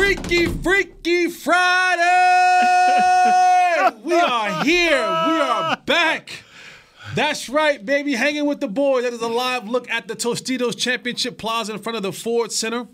[0.00, 2.00] Freaky, Freaky Friday!
[4.02, 4.96] we are here.
[4.96, 6.42] We are back.
[7.14, 8.14] That's right, baby.
[8.14, 9.04] Hanging with the boys.
[9.04, 12.50] That is a live look at the Tostitos Championship Plaza in front of the Ford
[12.50, 12.88] Center.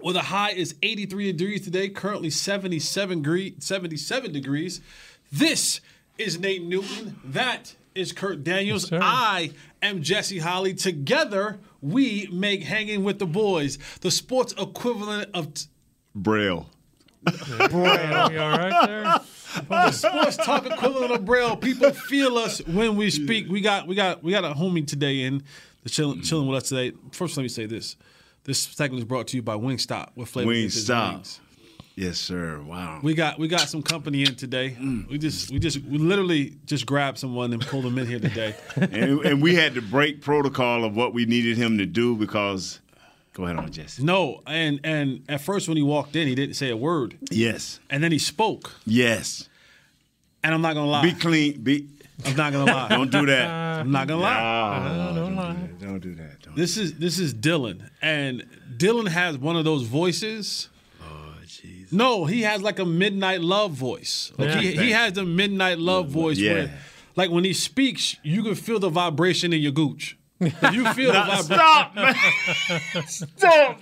[0.00, 4.82] Well, the high is 83 degrees today, currently 77, degree, 77 degrees.
[5.32, 5.80] This
[6.18, 7.18] is Nate Newton.
[7.24, 8.88] That is Kurt Daniels.
[8.88, 9.00] sir.
[9.02, 10.74] I am Jesse Holley.
[10.74, 15.54] Together, we make Hanging with the Boys, the sports equivalent of.
[15.54, 15.68] T-
[16.22, 16.68] Braille.
[17.26, 19.20] Are you all right there?
[19.68, 21.56] the sports talk equivalent of braille.
[21.56, 23.48] People feel us when we speak.
[23.48, 25.42] We got we got we got a homie today in
[25.82, 26.96] the chilling chilling with us today.
[27.12, 27.96] First, let me say this:
[28.44, 30.52] this segment is brought to you by Wingstop with flavor.
[30.52, 31.12] Gets Wingstop.
[31.14, 31.40] Wings.
[31.96, 32.62] Yes, sir.
[32.62, 33.00] Wow.
[33.02, 34.76] We got we got some company in today.
[35.10, 38.54] We just we just we literally just grabbed someone and pulled them in here today.
[38.76, 42.80] and, and we had to break protocol of what we needed him to do because.
[43.38, 44.02] Go ahead on, Jesse.
[44.02, 47.78] No, and and at first when he walked in, he didn't say a word, Yes.
[47.88, 48.72] and then he spoke.
[48.84, 49.48] Yes.
[50.42, 51.02] And I'm not gonna lie.
[51.02, 51.60] Be clean.
[51.62, 51.86] Be.
[52.26, 52.88] I'm not gonna lie.
[52.96, 53.48] Don't do that.
[53.48, 55.12] I'm not gonna lie.
[55.12, 55.78] No, don't, do that.
[55.78, 56.42] Don't do that.
[56.42, 56.56] Don't.
[56.56, 58.44] This is this is Dylan, and
[58.76, 60.68] Dylan has one of those voices.
[61.00, 61.92] Oh, jeez.
[61.92, 64.32] No, he has like a midnight love voice.
[64.36, 66.52] Like he, he has the midnight love voice Yeah.
[66.54, 66.78] where,
[67.14, 70.16] like when he speaks, you can feel the vibration in your gooch.
[70.40, 71.44] Like, you feel the vibration.
[71.44, 72.14] Stop, man.
[73.08, 73.80] Stop.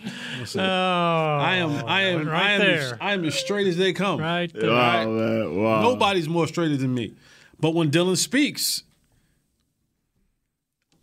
[0.57, 2.79] Oh, I am, I am, Right I am, there.
[2.79, 4.21] as, I am as straight as they come.
[4.21, 4.71] right there.
[4.71, 5.63] Wow, man.
[5.63, 5.83] Wow.
[5.83, 7.15] Nobody's more straighter than me.
[7.61, 8.83] But when Dylan speaks,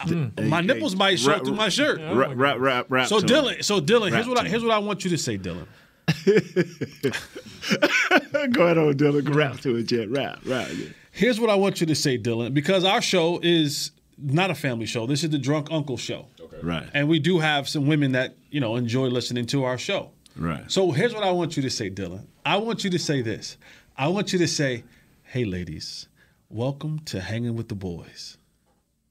[0.01, 0.47] mm.
[0.47, 1.99] my Hey, nipples hey, might show rap- through my shirt.
[1.99, 3.07] Rap, rap, rap, rap.
[3.07, 5.67] So Dylan, so Dylan, here's what I, here's what I want you to say, Dylan.
[8.53, 9.33] Go ahead on, Dylan.
[9.33, 10.09] Rap to it, Jet.
[10.09, 10.67] Rap, rap.
[10.75, 10.87] yeah.
[11.11, 14.85] Here's what I want you to say, Dylan, because our show is not a family
[14.85, 15.05] show.
[15.05, 16.27] This is the Drunk Uncle show.
[16.39, 16.57] Okay.
[16.61, 16.87] Right.
[16.93, 20.11] And we do have some women that, you know, enjoy listening to our show.
[20.35, 20.69] Right.
[20.71, 22.25] So here's what I want you to say, Dylan.
[22.45, 23.57] I want you to say this.
[23.97, 24.83] I want you to say,
[25.23, 26.07] hey, ladies,
[26.49, 28.37] welcome to Hanging with the Boys.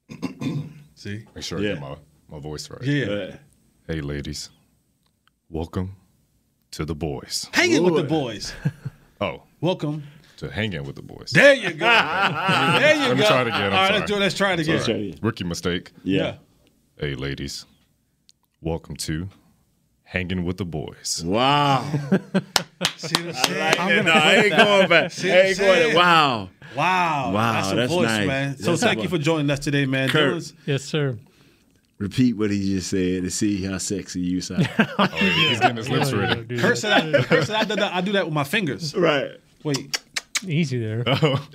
[0.95, 1.25] See?
[1.33, 1.95] Make sure I get my,
[2.29, 2.83] my voice right.
[2.83, 3.05] Yeah.
[3.05, 3.39] Right.
[3.87, 4.49] Hey, ladies.
[5.49, 5.95] Welcome
[6.71, 7.47] to the boys.
[7.53, 8.53] Hanging with the boys.
[9.21, 10.03] Oh, welcome.
[10.43, 11.31] To hanging with the boys.
[11.31, 11.85] There you go.
[11.85, 13.15] there you Let go.
[13.15, 13.61] me try it again.
[13.61, 13.99] I'm All right, sorry.
[13.99, 14.19] let's, do it.
[14.19, 14.79] let's try it again.
[14.81, 15.15] Sorry.
[15.21, 15.91] Rookie mistake.
[16.03, 16.35] Yeah.
[16.97, 17.65] Hey, ladies.
[18.61, 19.29] Welcome to
[20.03, 21.23] hanging with the boys.
[21.25, 21.83] Wow.
[22.97, 23.75] See what I'm saying?
[23.77, 24.91] Yeah, no, I ain't going back.
[24.91, 25.95] I what I'm ain't going saying?
[25.95, 26.49] Wow.
[26.75, 27.31] Wow.
[27.33, 28.27] Wow, That's a that's voice, nice.
[28.27, 28.57] man.
[28.57, 29.19] So That's thank you voice.
[29.19, 30.09] for joining us today, man.
[30.09, 30.33] Kurt.
[30.35, 31.17] Dylan's- Yes, sir.
[31.99, 34.69] Repeat what he just said to see how sexy you sound.
[34.79, 36.43] Oh, yeah, he's getting his lips ready.
[36.43, 38.95] dude, Kurt said, I, Kurt said I, do that, I do that with my fingers.
[38.95, 39.31] right.
[39.63, 40.02] Wait,
[40.47, 41.03] Easy there.
[41.15, 41.47] Oh,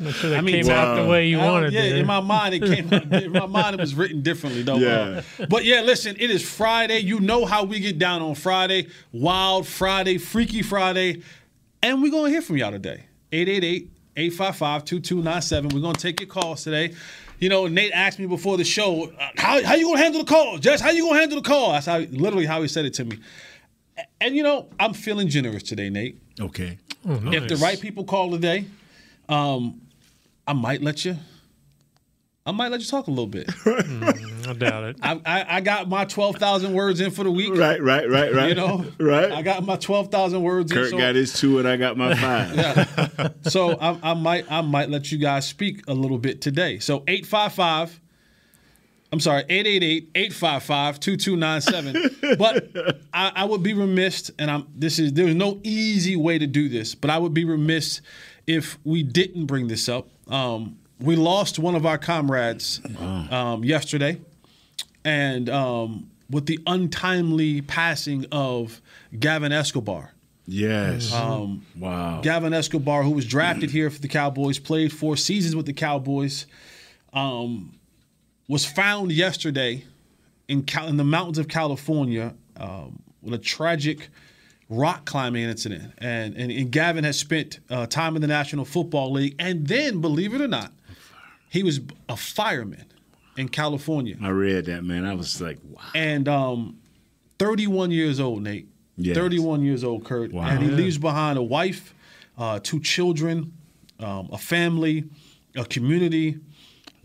[0.00, 1.02] Make sure that I mean, came out wow.
[1.02, 1.72] the way you I don't- wanted.
[1.72, 1.96] yeah, there.
[1.98, 2.92] in my mind it came.
[2.92, 4.76] out- In my mind it was written differently though.
[4.76, 5.22] Yeah.
[5.40, 6.98] Uh, but yeah, listen, it is Friday.
[7.00, 8.88] You know how we get down on Friday.
[9.12, 11.22] Wild Friday, Freaky Friday,
[11.82, 13.04] and we're gonna hear from y'all today.
[13.32, 15.72] 888-855-2297.
[15.72, 16.94] We're gonna take your calls today.
[17.38, 20.28] You know, Nate asked me before the show, uh, how, how you gonna handle the
[20.30, 20.58] call?
[20.58, 21.72] Jess, how you gonna handle the call?
[21.72, 23.18] That's how literally how he said it to me.
[23.98, 26.18] A- And you know, I'm feeling generous today, Nate.
[26.40, 26.78] Okay.
[27.04, 28.66] If the right people call today,
[29.28, 29.80] um,
[30.46, 31.16] I might let you.
[32.44, 33.48] I might let you talk a little bit.
[33.66, 34.96] I doubt it.
[35.00, 37.54] I, I, I got my twelve thousand words in for the week.
[37.56, 38.48] Right, right, right, right.
[38.48, 39.30] You know, right.
[39.30, 40.90] I got my twelve thousand words Kurt in.
[40.90, 42.56] So, got his two and I got my five.
[42.56, 43.28] yeah.
[43.42, 46.80] so I, I might I might let you guys speak a little bit today.
[46.80, 48.00] So eight five five.
[49.12, 52.36] I'm sorry, 888-855-2297.
[52.38, 56.46] but I, I would be remiss, and I'm this is there's no easy way to
[56.46, 58.00] do this, but I would be remiss
[58.46, 60.08] if we didn't bring this up.
[60.28, 62.80] Um, we lost one of our comrades
[63.30, 64.18] um, yesterday,
[65.04, 68.80] and um, with the untimely passing of
[69.18, 70.12] Gavin Escobar.
[70.46, 71.12] yes.
[71.78, 72.20] wow.
[72.22, 76.46] Gavin Escobar, who was drafted here for the Cowboys, played four seasons with the Cowboys,
[77.12, 77.74] um,
[78.48, 79.84] was found yesterday
[80.48, 84.08] in Cal- in the mountains of California um, with a tragic
[84.68, 85.92] rock climbing incident.
[85.98, 90.00] And and, and Gavin has spent uh, time in the National Football League, and then,
[90.00, 90.72] believe it or not,
[91.48, 92.86] he was a fireman
[93.36, 94.16] in California.
[94.22, 95.04] I read that, man.
[95.06, 95.80] I was like, wow.
[95.94, 96.78] And um,
[97.38, 98.68] 31 years old, Nate.
[98.96, 99.16] Yes.
[99.16, 100.32] 31 years old, Kurt.
[100.32, 100.44] Wow.
[100.44, 100.76] And he Yeah.
[100.76, 101.94] leaves behind a wife,
[102.36, 103.52] uh, two children,
[103.98, 105.04] um, a family,
[105.56, 106.38] a community,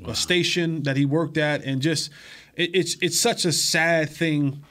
[0.05, 2.11] a station that he worked at, and just
[2.55, 4.63] it, it's it's such a sad thing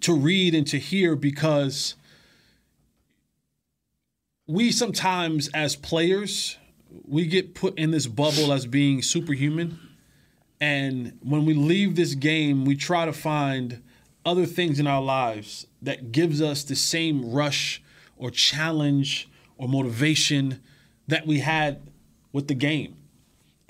[0.00, 1.94] to read and to hear because
[4.46, 6.58] we sometimes as players
[7.06, 9.78] we get put in this bubble as being superhuman.
[10.60, 13.82] And when we leave this game we try to find
[14.24, 17.82] other things in our lives that gives us the same rush
[18.16, 20.60] or challenge or motivation
[21.08, 21.82] that we had
[22.32, 22.96] with the game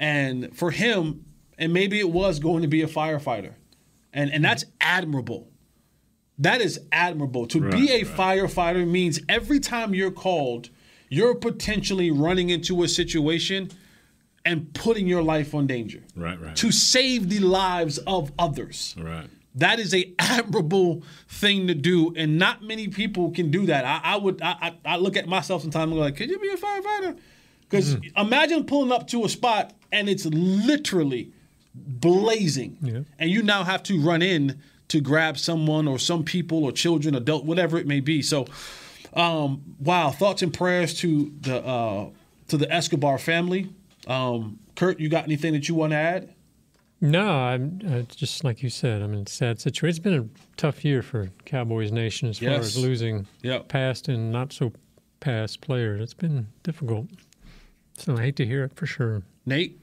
[0.02, 1.24] and for him
[1.58, 3.54] and maybe it was going to be a firefighter
[4.12, 5.48] and and that's admirable
[6.38, 7.46] that is admirable.
[7.48, 10.70] To be a firefighter means every time you're called,
[11.08, 13.70] you're potentially running into a situation
[14.44, 16.56] and putting your life on danger Right, right.
[16.56, 18.96] to save the lives of others.
[18.98, 19.28] Right.
[19.54, 23.84] That is a admirable thing to do, and not many people can do that.
[23.84, 26.38] I, I would, I, I, I look at myself sometimes and go like, "Could you
[26.38, 27.18] be a firefighter?"
[27.72, 31.32] Because imagine pulling up to a spot and it's literally
[31.74, 36.72] blazing, and you now have to run in to grab someone or some people or
[36.72, 38.20] children, adult, whatever it may be.
[38.20, 38.46] So,
[39.14, 42.10] um, wow, thoughts and prayers to the uh,
[42.48, 43.70] to the Escobar family.
[44.06, 46.34] Um, Kurt, you got anything that you want to add?
[47.00, 49.02] No, I'm uh, just like you said.
[49.02, 49.90] I mean, it's a sad situation.
[49.90, 53.68] It's been a tough year for Cowboys Nation as far as losing Yep.
[53.68, 54.72] past and not so
[55.20, 56.00] past players.
[56.00, 57.06] It's been difficult.
[57.96, 59.22] So I hate to hear it for sure.
[59.46, 59.78] Nate.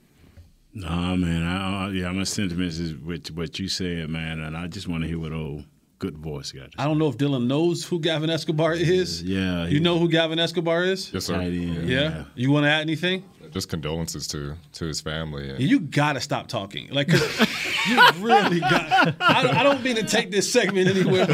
[0.74, 1.44] Nah, man.
[1.44, 5.04] I, I, yeah, my sentiments is with what you said, man, and I just want
[5.04, 5.66] to hear what old
[5.98, 6.70] good voice got.
[6.78, 9.22] I don't know if Dylan knows who Gavin Escobar is.
[9.24, 11.12] Yeah, You know who Gavin Escobar is?
[11.14, 11.34] Yes, sir.
[11.36, 11.90] Tight end.
[11.90, 12.24] Yeah.
[12.36, 13.24] You want to add anything?
[13.52, 15.50] Just condolences to to his family.
[15.50, 17.12] And You gotta stop talking, Like,
[17.88, 19.16] you really got.
[19.20, 21.26] I, I don't mean to take this segment anywhere.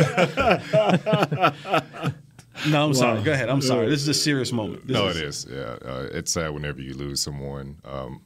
[2.68, 3.22] no, I'm sorry.
[3.22, 3.50] Go ahead.
[3.50, 3.90] I'm sorry.
[3.90, 4.88] This is a serious moment.
[4.88, 5.46] This no, it is.
[5.50, 7.78] Yeah, uh, it's sad whenever you lose someone.
[7.84, 8.22] Um,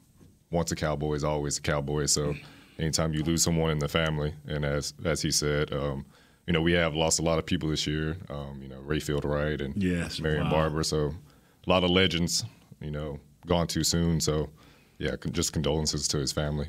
[0.50, 2.06] once a cowboy is always a cowboy.
[2.06, 2.34] So
[2.78, 6.04] anytime you lose someone in the family, and as as he said, um,
[6.46, 8.16] you know, we have lost a lot of people this year.
[8.28, 10.50] Um, you know, Rayfield Wright and Yes, Marion wow.
[10.50, 10.82] Barber.
[10.82, 11.14] So
[11.66, 12.44] a lot of legends.
[12.80, 14.20] You know, gone too soon.
[14.20, 14.48] So
[14.98, 16.68] yeah, con- just condolences to his family.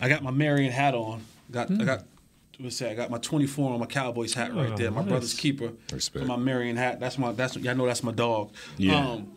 [0.00, 1.22] I got my Marion hat on.
[1.50, 2.04] Got I got.
[2.60, 4.90] Let's say I got my 24 on my Cowboys hat right Oh, there.
[4.90, 5.08] My nice.
[5.08, 5.70] brother's keeper.
[5.92, 6.26] Respect.
[6.26, 6.98] My Marion hat.
[6.98, 7.30] That's my.
[7.32, 8.52] That's y'all know that's my dog.
[8.76, 8.96] Yeah.
[9.10, 9.32] Um,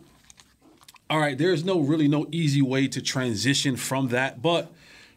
[1.08, 1.38] all right.
[1.38, 4.72] There's no really no easy way to transition from that, but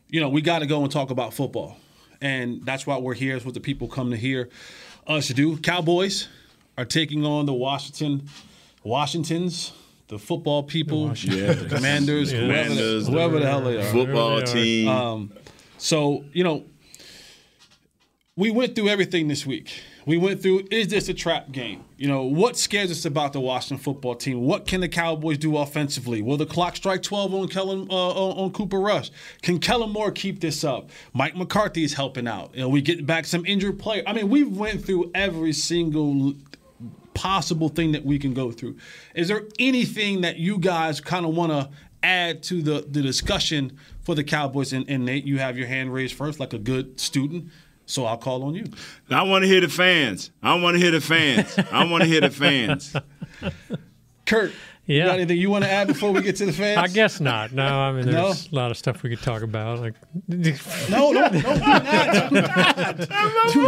[0.10, 1.78] you know we got to go and talk about football,
[2.22, 3.36] and that's why we're here.
[3.38, 4.50] Is what the people come to hear
[5.08, 5.58] us do.
[5.58, 6.28] Cowboys
[6.78, 8.30] are taking on the Washington
[8.84, 9.74] Washingtons.
[10.08, 13.92] The football people, the commanders, whoever, the, Commanders, whoever the hell they are.
[13.92, 15.32] Football Wherever they team.
[15.80, 16.64] So, you know,
[18.38, 19.82] we went through everything this week.
[20.06, 21.86] We went through is this a trap game?
[21.98, 24.42] You know, what scares us about the Washington football team?
[24.42, 26.22] What can the Cowboys do offensively?
[26.22, 29.10] Will the clock strike 12 on Kellen uh, on, Cooper Rush?
[29.42, 30.90] Can Kellen Moore keep this up?
[31.14, 32.54] Mike McCarthy is helping out.
[32.54, 34.04] You know, we get back some injured players.
[34.06, 36.34] I mean, we went through every single
[37.14, 38.76] possible thing that we can go through.
[39.16, 41.70] Is there anything that you guys kind of want to
[42.04, 44.74] add to the, the discussion for the Cowboys?
[44.74, 47.50] And, and Nate, you have your hand raised first, like a good student.
[47.86, 48.66] So I'll call on you.
[49.10, 50.32] I want to hear the fans.
[50.42, 51.58] I want to hear the fans.
[51.72, 52.96] I want to hear the fans.
[54.26, 54.54] Kurt,
[54.88, 55.06] you Yeah.
[55.06, 56.78] got anything you want to add before we get to the fans?
[56.78, 57.52] I guess not.
[57.52, 58.26] No, I mean, No?
[58.28, 59.80] there's a lot of stuff we could talk about.
[59.80, 59.94] Like,
[60.90, 62.30] No, no, no, do not.
[62.30, 63.52] Do not.
[63.52, 63.62] Do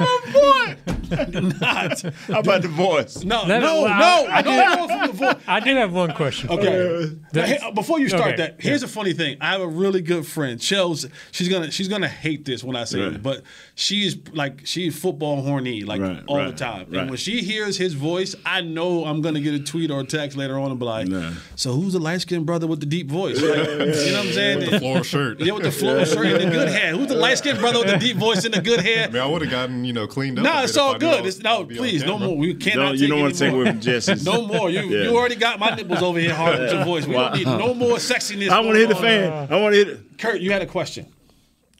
[0.00, 1.30] not.
[1.30, 2.02] Do not.
[2.28, 3.24] How about the voice?
[3.24, 4.26] No, That- no, well, no.
[4.30, 5.34] I- I Don't go from the voice.
[5.46, 6.50] I do have one question.
[6.50, 7.10] Okay.
[7.32, 9.36] Now, hey, uh, before you start Okay, that, here's a funny thing.
[9.40, 10.60] I have a really good friend.
[10.62, 11.06] Shells.
[11.32, 13.12] She's gonna she's gonna hate this when I say Right.
[13.14, 13.42] it, but
[13.74, 16.86] she is like she's football horny like Right, all the time.
[16.90, 17.00] right.
[17.00, 20.04] And when she hears his voice, I know I'm gonna get a tweet or a
[20.04, 21.30] text later on and be like, Nah.
[21.54, 24.32] "So who's the light skinned brother with the deep voice?" Like, you know what I'm
[24.32, 24.58] saying?
[24.58, 25.38] With The floor shirt.
[25.40, 26.96] Yeah, with the floral shirt and the good hair.
[26.96, 29.04] Who's the light skinned brother with the deep voice and the good hair?
[29.04, 30.44] I mean, I would have gotten you know cleaned up.
[30.44, 31.24] a No, it's all I knew I good.
[31.24, 32.36] was- It's, no, I'd be on please, no more.
[32.36, 33.62] We cannot Don't, take you don't want any to take more.
[33.62, 34.24] away from Jesse's.
[34.24, 34.70] No more.
[34.70, 35.04] You Yeah.
[35.10, 37.06] you already got my nipples over here hard with your voice.
[37.06, 38.48] We don't need no more sexiness.
[38.48, 39.32] I want to hear the fan.
[39.50, 40.00] I want to hear the.
[40.18, 41.06] Kurt, you had a question.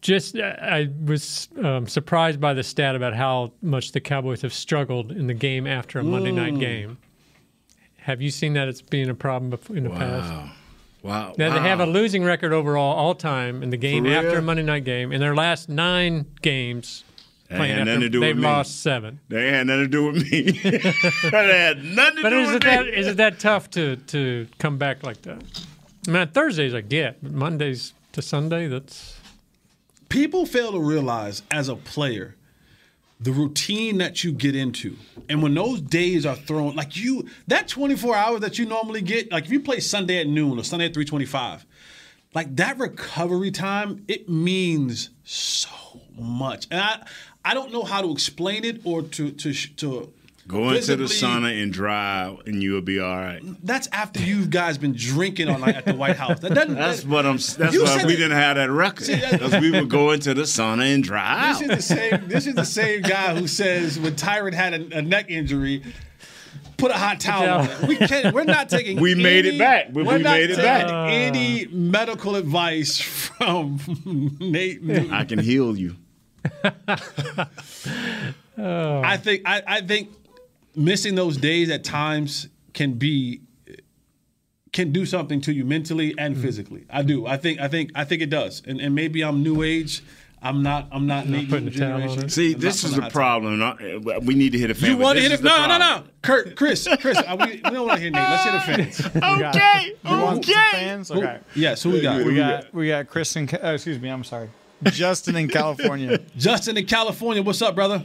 [0.00, 4.55] Just, uh, I was um, surprised by the stat about how much the Cowboys have
[4.55, 6.97] struggled in the game after a Monday night game.
[8.02, 10.30] Have you seen that it's being a problem in the past?
[10.33, 10.50] Wow.
[11.02, 11.35] Wow.
[11.38, 14.38] Now, they have a losing record overall all time in the game For after real?
[14.38, 15.12] a Monday night game.
[15.12, 17.04] In their last nine games,
[17.49, 18.50] That playing had after, nothing to do they've with me.
[18.50, 19.21] lost seven.
[19.30, 20.50] That had nothing to do with me.
[21.30, 22.92] that had nothing to But do is with it that me.
[22.92, 25.42] is it that tough to to come back like that?
[26.07, 29.19] I mean, Thursdays I get, but Mondays to Sunday, that's
[30.11, 32.35] people fail to realize as a player
[33.21, 34.97] the routine that you get into.
[35.29, 39.31] And when those days are thrown like you that 24 hours that you normally get
[39.31, 41.67] like if you play sunday at noon or sunday at 325
[42.35, 45.69] like that recovery time it means so
[46.17, 46.67] much.
[46.71, 47.07] And i
[47.45, 50.12] i don't know how to explain it or to to to
[50.49, 53.40] Go into the sauna and dry, and you'll be all right.
[53.62, 56.40] That's after you guys been drinking on like, at the White House.
[56.40, 56.75] That doesn't.
[56.75, 57.37] That's that- what I'm.
[57.37, 60.92] That's why we it- didn't have that record because we would go into the sauna
[60.92, 61.62] and dry This out.
[61.62, 62.28] is the same.
[62.28, 65.85] This is the same guy who says when Tyron had a, a neck injury,
[66.78, 67.82] put a hot towel on it.
[67.82, 68.35] We can't.
[68.35, 68.99] We're not taking.
[69.00, 70.88] We made it any- back, but We're we not made it back.
[71.12, 73.78] Any medical advice from
[74.40, 74.80] Nate?
[75.12, 75.94] I can heal you.
[78.59, 79.42] I think.
[79.47, 80.11] I, I think
[80.77, 83.43] missing those days at times can be
[84.73, 86.43] can do something to you mentally and Mm.
[86.43, 86.85] physically.
[86.89, 87.27] I do.
[87.27, 87.59] I think.
[87.61, 87.91] I think.
[87.97, 88.62] I think it does.
[88.67, 90.03] And, and maybe I'm new age.
[90.43, 90.87] I'm not.
[90.93, 92.29] I'm not, Nate putting Newton a towel on generation.
[92.31, 93.59] See, I'm this not is putting the problem.
[93.59, 93.67] No,
[94.15, 94.91] uh, We need to hit a fan.
[94.91, 95.43] You want to hit a it?
[95.43, 96.05] the No, no, no.
[96.23, 97.19] Kurt, Chris, Chris.
[97.19, 98.23] we, we don't want to hear Nate.
[98.31, 99.17] Let's hear the fans.
[99.17, 100.69] Okay, You want some okay.
[100.73, 101.11] fans?
[101.11, 101.39] Okay.
[101.57, 102.25] Yes, who we got?
[102.25, 103.49] We got we got Chris in.
[103.49, 104.09] Ca- uh, excuse me.
[104.09, 104.49] I'm sorry.
[104.85, 106.21] Justin in California.
[106.39, 107.43] Justin in California.
[107.43, 108.05] What's up, brother?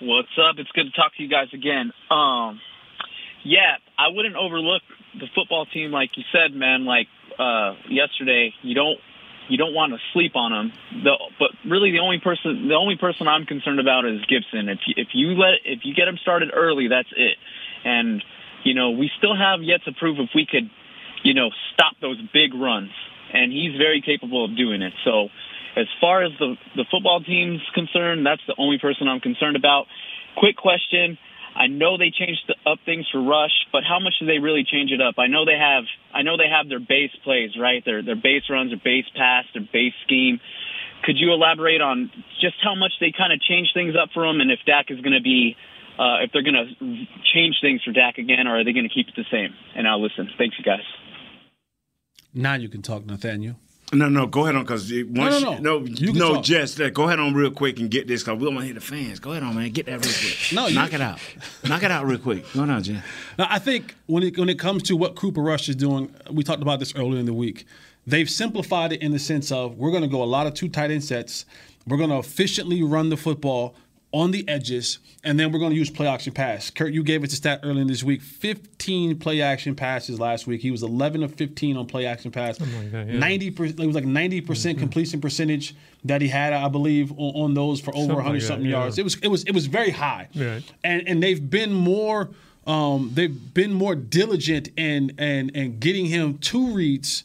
[0.00, 0.56] What's up?
[0.58, 1.92] It's good to talk to you guys again.
[2.10, 2.60] Um,
[3.44, 4.82] yeah, I wouldn't overlook
[5.14, 6.84] the football team, like you said, man.
[6.84, 7.06] Like
[7.38, 8.98] uh, yesterday, you don't
[9.48, 10.72] you don't want to sleep on them.
[11.04, 14.68] The, but really, the only person the only person I'm concerned about is Gibson.
[14.68, 17.38] If you, if you let if you get him started early, that's it.
[17.84, 18.20] And
[18.64, 20.68] you know, we still have yet to prove if we could,
[21.22, 22.90] you know, stop those big runs.
[23.32, 24.92] And he's very capable of doing it.
[25.04, 25.28] So
[25.76, 29.86] as far as the the football team's concerned, that's the only person I'm concerned about.
[30.36, 31.18] Quick question.
[31.54, 34.90] I know they changed up things for rush, but how much do they really change
[34.90, 35.14] it up?
[35.18, 37.84] I know they have I know they have their base plays, right?
[37.84, 40.40] Their their base runs, their base pass, their base scheme.
[41.04, 44.40] Could you elaborate on just how much they kind of change things up for them
[44.40, 45.54] and if Dak is going to be
[45.98, 48.94] uh, if they're going to change things for Dak again or are they going to
[48.94, 49.54] keep it the same?
[49.76, 50.28] And I'll listen.
[50.38, 50.82] Thanks you guys.
[52.32, 53.56] Now you can talk, Nathaniel.
[53.94, 55.78] No, no, go ahead on because once no, no, no.
[55.78, 56.42] no, You no.
[56.42, 58.72] Jess, uh, go ahead on real quick and get this because we don't want to
[58.72, 59.18] hit the fans.
[59.20, 60.36] Go ahead on, man, get that real quick.
[60.52, 61.18] No, you- knock it out,
[61.68, 62.44] knock it out real quick.
[62.52, 63.02] Go on, Jess.
[63.38, 66.42] Now, I think when it when it comes to what Cooper Rush is doing, we
[66.44, 67.66] talked about this earlier in the week.
[68.06, 70.68] They've simplified it in the sense of we're going to go a lot of two
[70.68, 71.46] tight end sets.
[71.86, 73.74] We're going to efficiently run the football
[74.14, 76.70] on the edges, and then we're going to use play action pass.
[76.70, 80.46] Kurt, you gave us a stat earlier in this week: 15 play action passes last
[80.46, 80.60] week.
[80.60, 82.60] He was 11 of 15 on play action pass.
[82.60, 83.18] like that, yeah.
[83.18, 83.80] 90 percent.
[83.80, 87.80] It was like 90 percent completion percentage that he had, I believe, on, on those
[87.80, 88.78] for over 100 like that, something yeah.
[88.78, 88.98] yards.
[88.98, 90.62] It was it was it was very high Right.
[90.84, 92.30] and and they've been more
[92.66, 97.24] um, they've been more diligent in and and getting him two reads,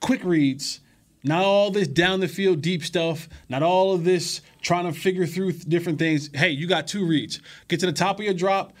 [0.00, 0.80] quick reads.
[1.24, 3.28] Not all this down the field deep stuff.
[3.48, 6.30] Not all of this trying to figure through th- different things.
[6.34, 7.40] Hey, you got two reads.
[7.68, 8.72] Get to the top of your drop.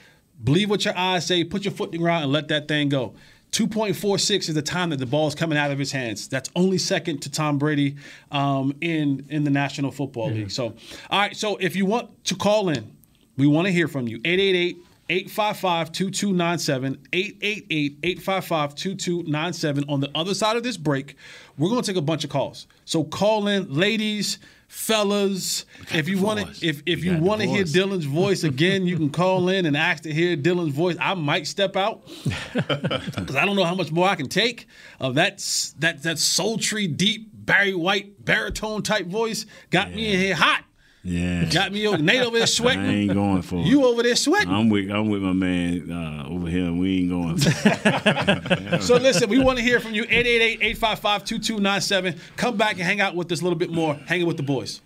[0.42, 1.42] Believe what your eyes say.
[1.44, 3.14] Put your foot in the ground and let that thing go.
[3.52, 6.28] 2.46 is the time that the ball is coming out of his hands.
[6.28, 7.96] That's only second to Tom Brady
[8.30, 10.50] um, in in the National Football League.
[10.50, 10.74] So,
[11.10, 11.34] all right.
[11.34, 12.94] So if you want to call in,
[13.36, 14.20] we want to hear from you.
[14.24, 14.76] 888
[15.10, 16.98] 855 2297.
[17.12, 19.84] 888 855 2297.
[19.88, 21.16] On the other side of this break,
[21.56, 22.66] we're going to take a bunch of calls.
[22.84, 24.38] So call in, ladies,
[24.68, 25.64] fellas.
[25.92, 27.64] If you want to, if, if We you want to hear.
[27.64, 30.96] Dylan's voice again, you can call in and ask to hear Dylan's voice.
[31.00, 32.02] I might step out
[32.54, 34.66] because I don't know how much more I can take
[35.00, 35.38] of that
[35.78, 39.46] that that sultry, deep Barry White baritone type voice.
[39.70, 40.64] Got me in here hot.
[41.10, 42.82] Yeah, Got me over Nate over there sweating.
[42.82, 43.00] I sweating.
[43.02, 43.66] ain't going for it.
[43.66, 44.52] You over there sweating.
[44.52, 46.64] I'm with I'm with my man uh, over here.
[46.64, 47.38] and We ain't going.
[47.38, 48.82] For it.
[48.88, 50.04] So listen, we want to hear from you.
[50.04, 52.18] 888-855-2297.
[52.36, 53.94] Come back and hang out with us a little bit more.
[54.06, 54.80] Hanging with the boys.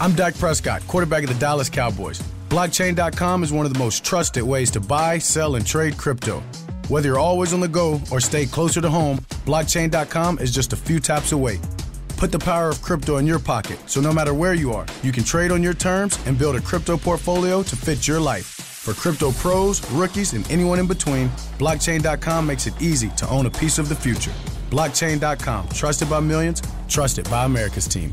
[0.00, 2.22] I'm Dak Prescott, quarterback of the Dallas Cowboys.
[2.50, 6.42] Blockchain.com is one of the most trusted ways to buy, sell, and trade crypto.
[6.88, 10.76] Whether you're always on the go or stay closer to home, blockchain.com is just a
[10.76, 11.58] few taps away.
[12.18, 15.12] Put the power of crypto in your pocket so no matter where you are, you
[15.12, 18.44] can trade on your terms and build a crypto portfolio to fit your life.
[18.44, 23.50] For crypto pros, rookies, and anyone in between, blockchain.com makes it easy to own a
[23.50, 24.32] piece of the future.
[24.68, 28.12] Blockchain.com, trusted by millions, trusted by America's team.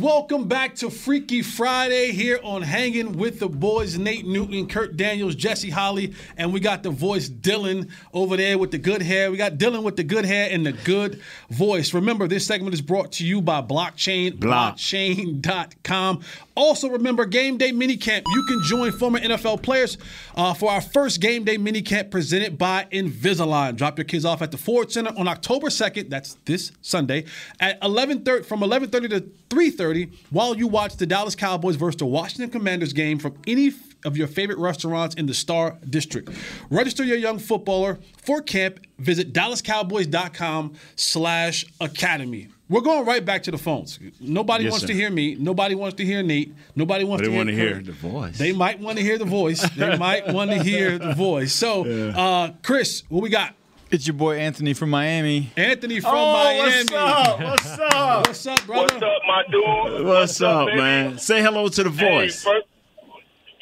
[0.00, 3.98] Welcome back to Freaky Friday here on Hanging with the Boys.
[3.98, 8.70] Nate Newton, Kurt Daniels, Jesse Holley, and we got the voice Dylan over there with
[8.70, 9.30] the good hair.
[9.30, 11.92] We got Dylan with the good hair and the good voice.
[11.92, 14.76] Remember, this segment is brought to you by Blockchain, Block.
[14.76, 16.22] blockchain.com.
[16.54, 18.22] Also, remember Game Day Minicamp.
[18.26, 19.98] You can join former NFL players
[20.36, 23.76] uh, for our first Game Day Minicamp presented by Invisalign.
[23.76, 26.10] Drop your kids off at the Ford Center on October 2nd.
[26.10, 27.24] That's this Sunday
[27.60, 32.50] at 11:30 from 11:30 to 3:30 while you watch the Dallas Cowboys versus the Washington
[32.50, 33.72] Commanders game from any
[34.04, 36.28] of your favorite restaurants in the Star District.
[36.70, 38.80] Register your young footballer for camp.
[38.98, 42.48] Visit dallascowboys.com slash academy.
[42.72, 43.98] We're going right back to the phones.
[44.18, 44.86] Nobody Yes, wants sir.
[44.88, 45.36] to hear me.
[45.38, 46.54] Nobody wants to hear Nate.
[46.74, 48.38] Nobody wants But to they hear wanna hear the voice.
[48.38, 49.60] They might want to hear the voice.
[49.76, 51.52] They might want to hear the voice.
[51.52, 53.54] So, uh, Chris, what we got?
[53.90, 55.50] It's your boy Anthony from Miami.
[55.54, 56.62] Anthony from Oh, Miami.
[56.62, 57.40] what's up?
[57.40, 58.26] What's up?
[58.26, 58.82] What's up, brother?
[58.84, 60.06] What's up, my dude?
[60.06, 60.78] What's up, baby?
[60.78, 61.18] man?
[61.18, 62.42] Say hello to the Hey, voice.
[62.42, 62.66] first,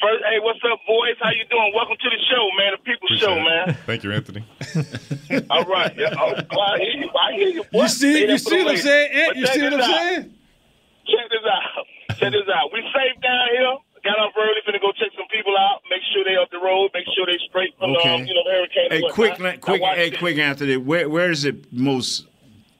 [0.01, 1.15] first, hey, what's up, boys?
[1.21, 1.71] How you doing?
[1.75, 2.71] Welcome to the show, man.
[2.75, 3.77] The People's Show, man.
[3.85, 4.43] Thank you, Anthony.
[5.49, 5.93] All right.
[5.97, 7.09] Yeah, oh, I hear you.
[7.13, 7.63] I hear you.
[7.71, 7.83] boy.
[7.83, 9.11] You see, you see what I'm saying?
[9.13, 9.85] Ant, you see what I'm out.
[9.85, 10.33] saying?
[11.07, 12.17] Check this out.
[12.17, 12.73] Check this out.
[12.73, 13.75] We safe down here.
[14.03, 15.81] Got off early, finna go check some people out.
[15.91, 16.89] Make sure they up the road.
[16.91, 18.09] Make sure they straight from Okay.
[18.09, 18.89] um, you know, the hurricane.
[18.89, 20.17] Hey, quick, Now quick, hey, this.
[20.17, 20.77] quick, Anthony.
[20.77, 22.25] Where, where is it most?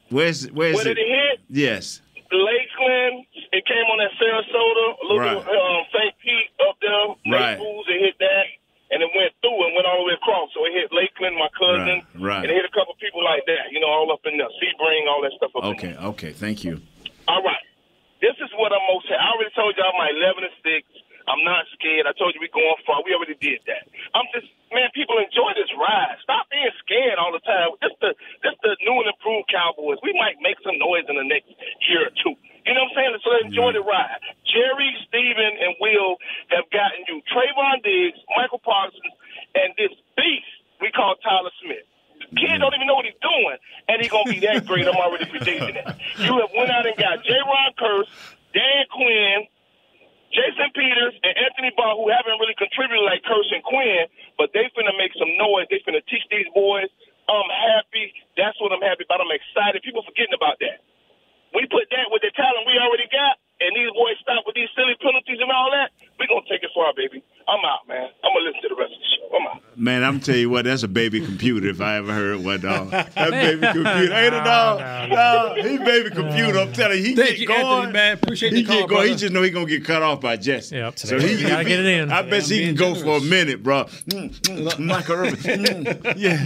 [0.10, 0.96] Where's, where's Where it?
[0.96, 1.40] did it hit?
[1.48, 2.02] Yes.
[2.34, 3.26] Lakeland.
[3.54, 5.46] It came on that Sarasota, a little Right.
[5.46, 6.14] bit um, St.
[6.24, 7.08] Pete up there.
[7.38, 7.54] Right.
[7.60, 8.46] Naples, it hit that,
[8.92, 10.50] and it went through and went all the way across.
[10.56, 12.44] So it hit Lakeland, my cousin, Right, right.
[12.46, 13.74] and hit a couple people like that.
[13.74, 16.32] You know, all up in there, Sebring, all that stuff Okay, okay.
[16.32, 16.78] Thank you.
[17.28, 17.66] all right.
[18.22, 19.10] This is what I'm most.
[19.10, 20.86] I already told y'all my 11 and 6.
[21.26, 22.06] I'm not scared.
[22.06, 23.02] I told you we going far.
[23.02, 23.90] We already did that.
[24.14, 26.18] I'm just, man, people enjoy this ride.
[26.22, 27.74] Stop being scared all the time.
[27.82, 28.12] This the,
[28.46, 29.98] this the new and improved Cowboys.
[30.06, 31.50] We might make some noise in the next
[31.90, 32.38] year or two.
[32.66, 33.22] You know what I'm saying?
[33.26, 34.22] So enjoy the ride.
[34.46, 36.18] Jerry, Stephen, and Will
[36.54, 39.14] have gotten you Trevon Diggs, Micah Parsons,
[39.58, 41.86] and this beast we call Tyler Smith.
[42.38, 43.58] Kid don't even know what he's doing,
[43.90, 44.88] and he's gonna be that great.
[44.88, 45.86] I'm already predicting it.
[46.20, 47.32] You have went out and got J.
[47.40, 48.12] Ron Curse,
[48.52, 49.48] Dan Quinn,
[50.32, 54.08] Jason Peters, and Anthony Barr, who haven't really contributed like Curse and Quinn,
[54.40, 55.68] but they finna make some noise.
[55.72, 56.88] They finna teach these boys.
[57.28, 58.12] I'm happy.
[58.36, 59.24] That's what I'm happy about.
[59.24, 59.84] I'm excited.
[59.84, 60.84] People forgetting about that.
[61.56, 64.72] We put that with the talent we already got, and these boys stop with these
[64.76, 65.92] silly penalties and all that.
[66.20, 67.24] we gonna take it far, baby.
[67.48, 68.08] I'm out, man.
[68.24, 69.26] I'm gonna listen to the rest of the show.
[69.36, 69.60] I'm out.
[69.76, 72.90] Man, I'm tell you what, that's a baby computer if I ever heard one, dog.
[73.22, 74.14] That baby computer.
[74.14, 75.10] Ain't it, dog?
[75.10, 76.60] No, he baby computer.
[76.60, 77.62] I'm telling you, he Thank get you, going.
[77.62, 78.14] Anthony, man.
[78.14, 79.10] Appreciate he the call, get going.
[79.10, 80.76] He just know he gonna get cut off by Jesse.
[80.76, 81.00] Yep.
[81.00, 82.12] So he You gotta get it in.
[82.12, 83.86] I bet Yeah, he I'm can being go for a minute, bro.
[83.86, 85.36] Mm, mm, Michael Irvin.
[85.36, 86.46] Mm, yeah.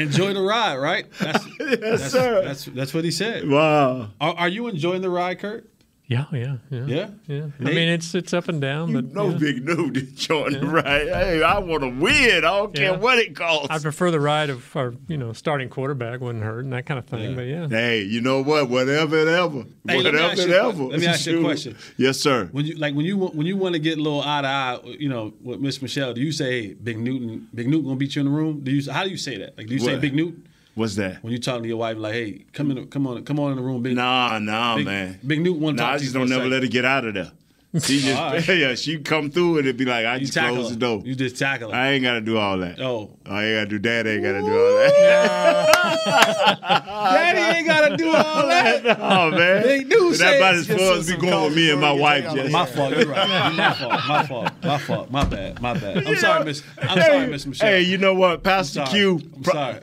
[0.00, 1.06] Enjoy the ride, right?
[1.18, 2.42] That's, yes, that's, sir.
[2.44, 3.48] That's that's what he said.
[3.48, 4.10] Wow.
[4.20, 5.68] Are, are you enjoying the ride, Kurt?
[6.08, 7.08] Yeah, yeah, yeah, Yeah?
[7.26, 7.46] yeah.
[7.60, 9.36] I mean, it's it's up and down, but No yeah.
[9.36, 11.06] big dude to join the ride.
[11.06, 12.36] Hey, I want to win.
[12.38, 13.66] I don't care what it costs.
[13.68, 16.98] I prefer the ride of our, you know, starting quarterback wouldn't hurt and that kind
[16.98, 17.34] of thing.
[17.36, 18.70] But yeah, Hey, you know what?
[18.70, 19.64] Whatever it ever.
[19.86, 20.82] Hey, Whatever ask it ever.
[20.84, 21.76] Let me ask you a question.
[21.98, 22.48] Yes, sir.
[22.52, 24.78] When you like when you when you want to get a little eye to eye,
[24.84, 28.16] you know, with Miss Michelle, do you say hey, Big Newton, Big Newton gonna beat
[28.16, 28.60] you in the room?
[28.64, 29.58] Do you how do you say that?
[29.58, 31.22] Like do you say Big Newton What's that?
[31.24, 33.56] when you talking to your wife like, hey, come in, come on, come on in
[33.56, 35.18] the room, Big Nah, nah, Big, man.
[35.26, 36.50] Big Newton want to Nah, I just don't never second.
[36.52, 37.32] let her get out of there.
[37.80, 38.48] She just, right.
[38.56, 40.74] yeah, she come through and it'd be like, I You just close her.
[40.74, 41.02] the door.
[41.04, 41.76] You just tackle her.
[41.76, 42.80] I ain't got to do all that.
[42.80, 43.10] Oh.
[43.26, 44.06] I ain't got to do that.
[44.06, 45.68] I ain't got to do all that.
[46.08, 48.98] Daddy ain't gotta do all that.
[49.00, 49.62] oh, man.
[49.62, 52.24] They do That about as far as just we going with me and my wife,
[52.34, 52.52] Jesse.
[52.52, 52.96] My fault.
[52.96, 53.52] You're right.
[53.54, 54.00] My fault.
[54.08, 54.50] My fault.
[54.62, 55.10] My fault.
[55.10, 55.60] My bad.
[55.60, 56.06] My bad.
[56.06, 56.62] I'm sorry, Miss.
[56.80, 57.68] I'm sorry, Miss Michelle.
[57.68, 58.42] Hey, you know what?
[58.42, 58.90] Pastor sorry.
[58.90, 59.20] Q.
[59.36, 59.80] I'm sorry.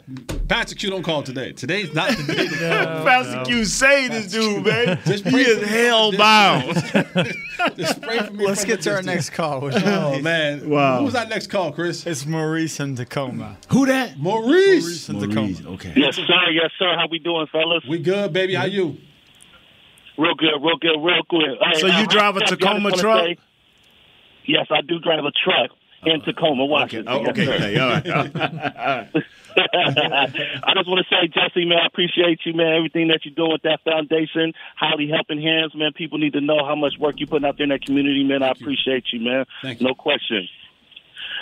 [0.47, 1.53] Pastor Q don't call today.
[1.53, 2.47] Today's not the day.
[2.47, 2.55] to
[2.86, 3.05] call.
[3.05, 4.99] Pastor Q say this dude, man.
[5.05, 7.77] Just he pray is hell Just- bound.
[7.77, 9.05] Just pray for me Let's get to our distance.
[9.05, 9.69] next call.
[9.73, 10.69] Oh man.
[10.69, 10.99] Wow.
[11.03, 12.05] Who's our next call, Chris?
[12.05, 13.58] It's Maurice in Tacoma.
[13.69, 14.19] Who that?
[14.19, 14.84] Maurice.
[14.84, 15.73] Maurice in Tacoma.
[15.75, 15.93] Okay.
[15.95, 16.23] Yes, sir.
[16.51, 16.93] Yes, sir.
[16.95, 17.84] How we doing, fellas?
[17.89, 18.53] We good, baby.
[18.55, 18.97] How you?
[20.17, 21.58] Real good, real good, real good.
[21.60, 23.25] Hey, So you uh, drive a Tacoma truck?
[23.25, 23.38] say-
[24.45, 25.71] yes, I do drive a truck
[26.05, 26.71] in Tacoma, Okay.
[26.71, 27.05] Washington.
[27.07, 27.47] Oh, okay.
[27.47, 27.79] okay.
[27.79, 28.07] All right.
[28.09, 29.09] All right.
[29.57, 32.73] I just want to say, Jesse, man, I appreciate you, man.
[32.75, 35.93] Everything that you're doing with that foundation, highly helping hands, man.
[35.93, 38.43] People need to know how much work you're putting out there in that community, man.
[38.43, 39.45] I appreciate you, man.
[39.61, 39.87] Thank you.
[39.87, 40.47] No question.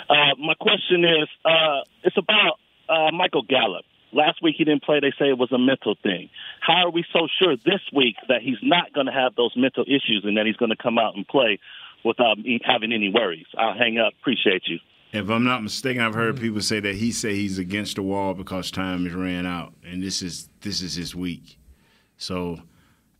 [0.08, 3.84] Uh, my question is, uh, it's about uh, Michael Gallup.
[4.12, 5.00] Last week he didn't play.
[5.00, 6.30] They say it was a mental thing.
[6.60, 9.82] How are we so sure this week that he's not going to have those mental
[9.82, 11.58] issues and that he's going to come out and play
[12.04, 13.46] without me having any worries?
[13.56, 14.12] I'll hang up.
[14.20, 14.78] Appreciate you.
[15.12, 18.34] If I'm not mistaken, I've heard people say that he say he's against the wall
[18.34, 21.56] because time has ran out, and this is this is his week.
[22.16, 22.58] So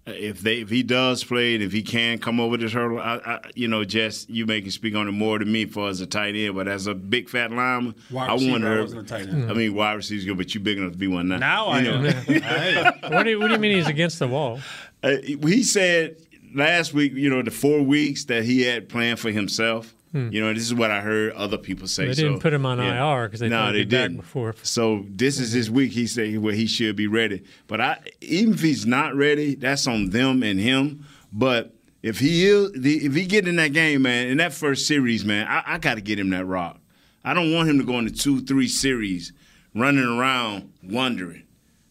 [0.06, 2.98] uh, if they if he does play, it, if he can come over this hurdle,
[2.98, 5.88] I, I, you know, Jess, you may can speak on it more than me for
[5.88, 8.78] as a tight end, but as a big fat lineman, Wide I receiver, wonder.
[8.78, 9.48] I wasn't a tight end.
[9.48, 11.36] I mean, wide receiver's good, but you big enough to be one now.
[11.36, 12.04] Now I know.
[12.28, 13.12] am.
[13.12, 14.60] What do you, what do you mean he's against the wall?
[15.04, 16.16] Uh, he said
[16.54, 19.94] last week, you know, the four weeks that he had planned for himself.
[20.16, 22.04] You know, this is what I heard other people say.
[22.04, 22.08] Hmm.
[22.10, 23.14] They didn't So, put him on yeah.
[23.16, 24.16] IR because they no, thought they he'd be back didn't.
[24.18, 24.54] before.
[24.62, 25.90] So this is his week.
[25.90, 27.42] He said where he should be ready.
[27.66, 31.04] But I, even if he's not ready, that's on them and him.
[31.32, 35.24] But if he is, if he get in that game, man, in that first series,
[35.24, 36.78] man, I, I got to get him that rock.
[37.24, 39.32] I don't want him to go into two, three series
[39.74, 41.42] running around wondering.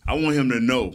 [0.07, 0.93] I want him to know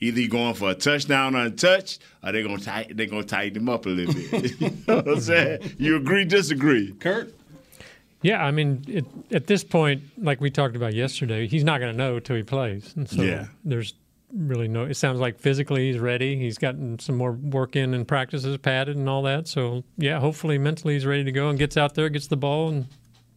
[0.00, 3.68] either he going for a touchdown untouched or they're gonna tight, they're gonna tighten him
[3.68, 4.60] up a little bit.
[4.60, 5.74] you know what I'm saying?
[5.78, 6.92] You agree, disagree?
[6.98, 7.34] Kurt.
[8.22, 11.92] Yeah, I mean, it, at this point, like we talked about yesterday, he's not going
[11.92, 12.92] to know until he plays.
[12.96, 13.46] And so Yeah.
[13.64, 13.94] there's
[14.34, 14.84] really no.
[14.84, 16.36] It sounds like physically he's ready.
[16.36, 19.46] He's gotten some more work in and practices padded and all that.
[19.46, 22.70] So yeah, hopefully mentally he's ready to go and gets out there, gets the ball,
[22.70, 22.86] and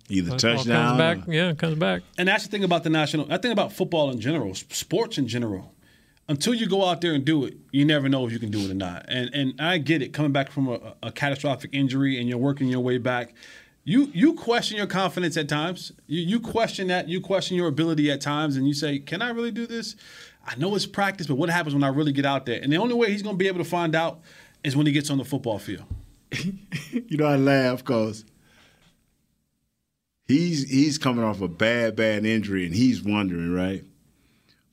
[0.08, 0.88] Either all touchdown.
[0.88, 1.28] comes back.
[1.28, 2.02] or- Yeah, comes back.
[2.18, 3.32] And that's the thing about the national.
[3.32, 5.74] I think about football in general, sports in general.
[6.30, 8.60] Until you go out there and do it, you never know if you can do
[8.60, 9.04] it or not.
[9.08, 12.68] And and I get it, coming back from a, a catastrophic injury and you're working
[12.68, 13.34] your way back.
[13.84, 15.92] You you question your confidence at times.
[16.06, 17.10] You you question that.
[17.10, 19.96] You question your ability at times, and you say, "Can I really do this?"
[20.46, 22.60] I know it's practice, but what happens when I really get out there?
[22.62, 24.22] And the only way he's going to be able to find out
[24.64, 25.86] is when he gets on the football field.
[26.92, 28.24] You know, I laugh because
[30.28, 33.84] he's he's coming off a bad, bad injury, and he's wondering, right?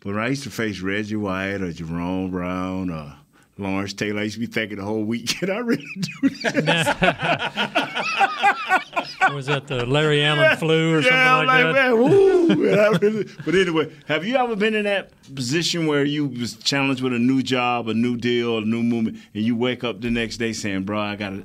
[0.07, 3.12] But when I used to face Reggie White or Jerome Brown or
[3.59, 7.62] Lawrence Taylor, I used to be thinking the whole week, can I really do that?
[9.33, 11.90] was that the Larry Allen flu or yeah, something I'm like, like, that?
[11.90, 12.55] man, woo.
[13.01, 17.12] Really- but anyway, have you ever been in that position where you was challenged with
[17.12, 20.37] a new job, a new deal, a new movement, and you wake up the next
[20.37, 21.45] day saying, bro, I got to,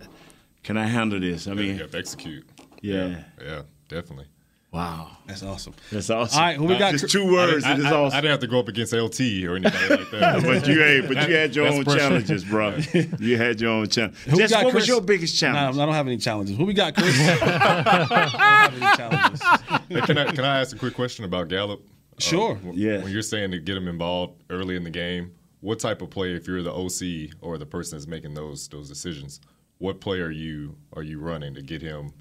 [0.63, 1.47] can I handle this?
[1.47, 2.45] I Yeah, mean, you have to execute.
[2.82, 3.24] yeah.
[3.43, 4.26] Yeah, definitely.
[4.71, 5.17] Wow.
[5.27, 5.73] That's awesome.
[5.91, 6.39] That's awesome.
[6.39, 6.91] All right, who we got?
[6.93, 8.17] Just two words, I, and it's I- awesome.
[8.17, 10.43] I didn't have to go up against LT or anything like that.
[10.43, 11.99] but you, hey, but you had your own pressure.
[11.99, 12.77] challenges, bro.
[13.19, 14.15] You had your own challenge.
[14.19, 15.75] Who we Jess, got, what was your biggest challenge?
[15.75, 16.55] Nah, I don't have any challenges.
[16.57, 17.13] Who we got, Chris?
[17.19, 19.41] I don't have any challenges.
[19.89, 21.81] Hey, can, I, can I ask a quick question about Gallup?
[21.81, 22.55] Uh, sure.
[22.55, 23.03] w- Yeah.
[23.03, 26.34] When you're saying to get him involved early in the game, what type of play,
[26.34, 29.41] if you're the OC or the person that's making those those decisions,
[29.79, 32.12] what play are you are you running to get him,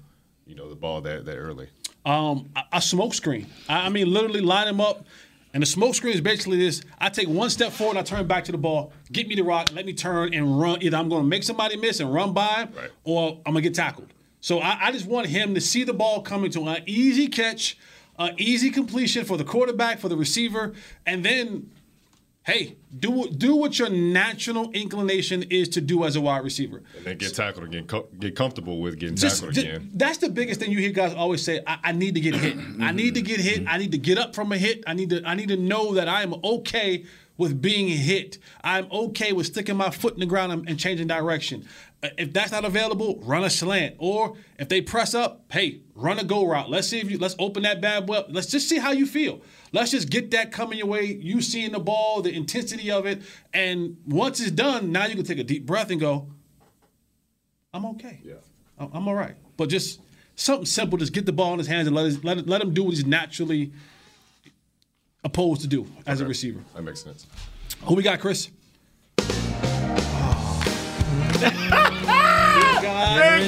[0.45, 1.69] you know, the ball that that early?
[2.05, 3.47] Um, a, a smoke screen.
[3.69, 5.05] I, I mean, literally line him up.
[5.53, 8.45] And the smoke screen is basically this: I take one step forward, I turn back
[8.45, 10.81] to the ball, get me the rock, let me turn and run.
[10.81, 13.75] Either I'm going to make somebody miss and run by, him, or I'm gonna get
[13.75, 14.07] tackled.
[14.39, 17.77] So I, I just want him to see the ball coming to an easy catch,
[18.17, 20.73] an easy completion for the quarterback, for the receiver,
[21.05, 21.69] and then
[22.43, 26.81] hey, do do what your natural inclination is to do as a wide receiver.
[26.97, 29.91] And then get tackled again, co- get comfortable with getting Just- tackled again.
[29.93, 31.61] That's the biggest thing you hear guys always say.
[31.65, 32.57] I, I need to get hit.
[32.79, 33.67] I need to get hit.
[33.67, 34.83] I need to get up from a hit.
[34.87, 37.05] I need to I need to know that I am okay
[37.37, 38.37] with being hit.
[38.63, 41.65] I'm okay with sticking my foot in the ground and, and changing direction.
[42.03, 43.95] Uh, If that's not available, run a slant.
[43.99, 46.69] Or if they press up, hey, run a go route.
[46.69, 48.25] Let's see if you let's open that bad well.
[48.29, 49.41] Let's just see how you feel.
[49.71, 51.03] Let's just get that coming your way.
[51.05, 53.21] You seeing the ball, the intensity of it,
[53.53, 56.27] and once it's done, now you can take a deep breath and go,
[57.73, 58.19] I'm okay.
[58.23, 58.35] Yeah.
[58.79, 59.35] I'm all right.
[59.57, 60.01] But just
[60.35, 62.73] something simple, just get the ball in his hands and let, his, let, let him
[62.73, 63.71] do what he's naturally
[65.23, 66.59] opposed to do as a receiver.
[66.73, 67.27] That makes sense.
[67.83, 68.49] Who we got, Chris?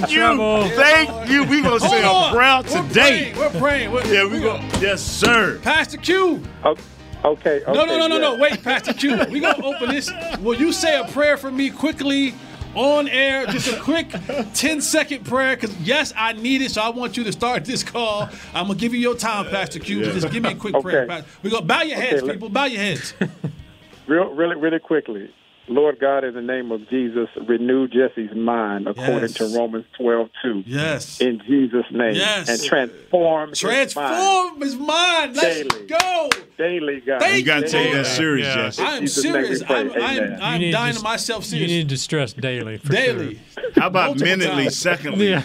[0.01, 0.69] Thank you.
[0.75, 1.43] Thank you.
[1.43, 2.34] We gonna say Hold a on.
[2.34, 3.32] prayer We're today.
[3.34, 3.38] praying.
[3.53, 3.91] We're praying.
[3.91, 4.56] We're- Yeah, we go.
[4.79, 5.60] Yes, sir.
[5.62, 6.41] Pastor Q.
[6.65, 6.82] Okay.
[7.25, 8.21] okay No, no, no, no, yeah.
[8.21, 8.36] no.
[8.38, 9.23] Wait, Pastor Q.
[9.29, 10.12] We gonna open this.
[10.41, 12.34] Will you say a prayer for me quickly
[12.75, 13.45] on air?
[13.47, 14.10] Just a quick
[14.53, 15.56] 10 second prayer.
[15.56, 16.71] Cause yes, I need it.
[16.71, 18.29] So I want you to start this call.
[18.53, 19.99] I'm gonna give you your time, Pastor Q.
[19.99, 20.12] Yeah.
[20.12, 21.06] Just give me a quick Okay.
[21.06, 21.23] prayer.
[21.43, 22.49] We're gonna bow your heads, let- people.
[22.49, 23.13] Bow your heads.
[24.08, 25.32] Real, really, really quickly.
[25.69, 29.34] Lord God, in the name of Jesus, renew Jesse's mind according Yes.
[29.36, 30.63] to Romans 12, 2.
[30.65, 31.21] Yes.
[31.21, 32.15] In Jesus' name.
[32.15, 32.49] Yes.
[32.49, 35.36] And transform his mind Transform his mind.
[35.38, 35.88] Let's Daily.
[35.88, 36.30] go.
[36.58, 37.21] daily, God.
[37.21, 38.56] Thank You gotta take that serious, Yeah.
[38.56, 38.82] Jesse.
[38.84, 39.63] I am Jesus' serious.
[39.67, 42.78] I'm, I'm, I'm dying to- to myself You need to stress daily.
[42.78, 43.39] For Daily.
[43.76, 44.63] How about Multiple minutely?
[44.65, 44.78] times.
[44.78, 45.43] Secondly, Yeah.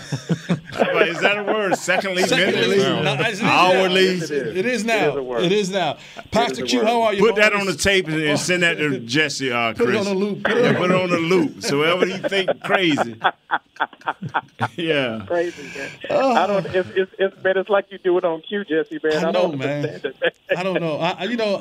[0.72, 1.76] About- is that a word?
[1.76, 3.48] Secondly, Secondly, minutely, no, it is now.
[3.72, 4.04] hourly.
[4.16, 4.66] Yes, it is.
[4.66, 5.16] is It Now.
[5.16, 5.96] It is, it is now.
[6.30, 7.20] Pastor Q, how are you?
[7.20, 10.07] Put that on the tape and and send that to Jesse, uh, Chris.
[10.08, 10.44] On the loop.
[10.44, 11.62] Put it Yeah, on- put it on the loop.
[11.62, 13.16] So wherever you think crazy.
[14.76, 15.24] yeah.
[15.26, 15.90] Crazy, man.
[16.10, 16.44] Ah.
[16.44, 16.66] I don't.
[16.66, 19.12] It's, it's, it's, man, it's like you do it on cue, Jesse, man.
[19.12, 19.84] I I, know, don't man.
[19.84, 20.30] it, man.
[20.56, 20.98] I don't know.
[20.98, 21.58] I, I- you know,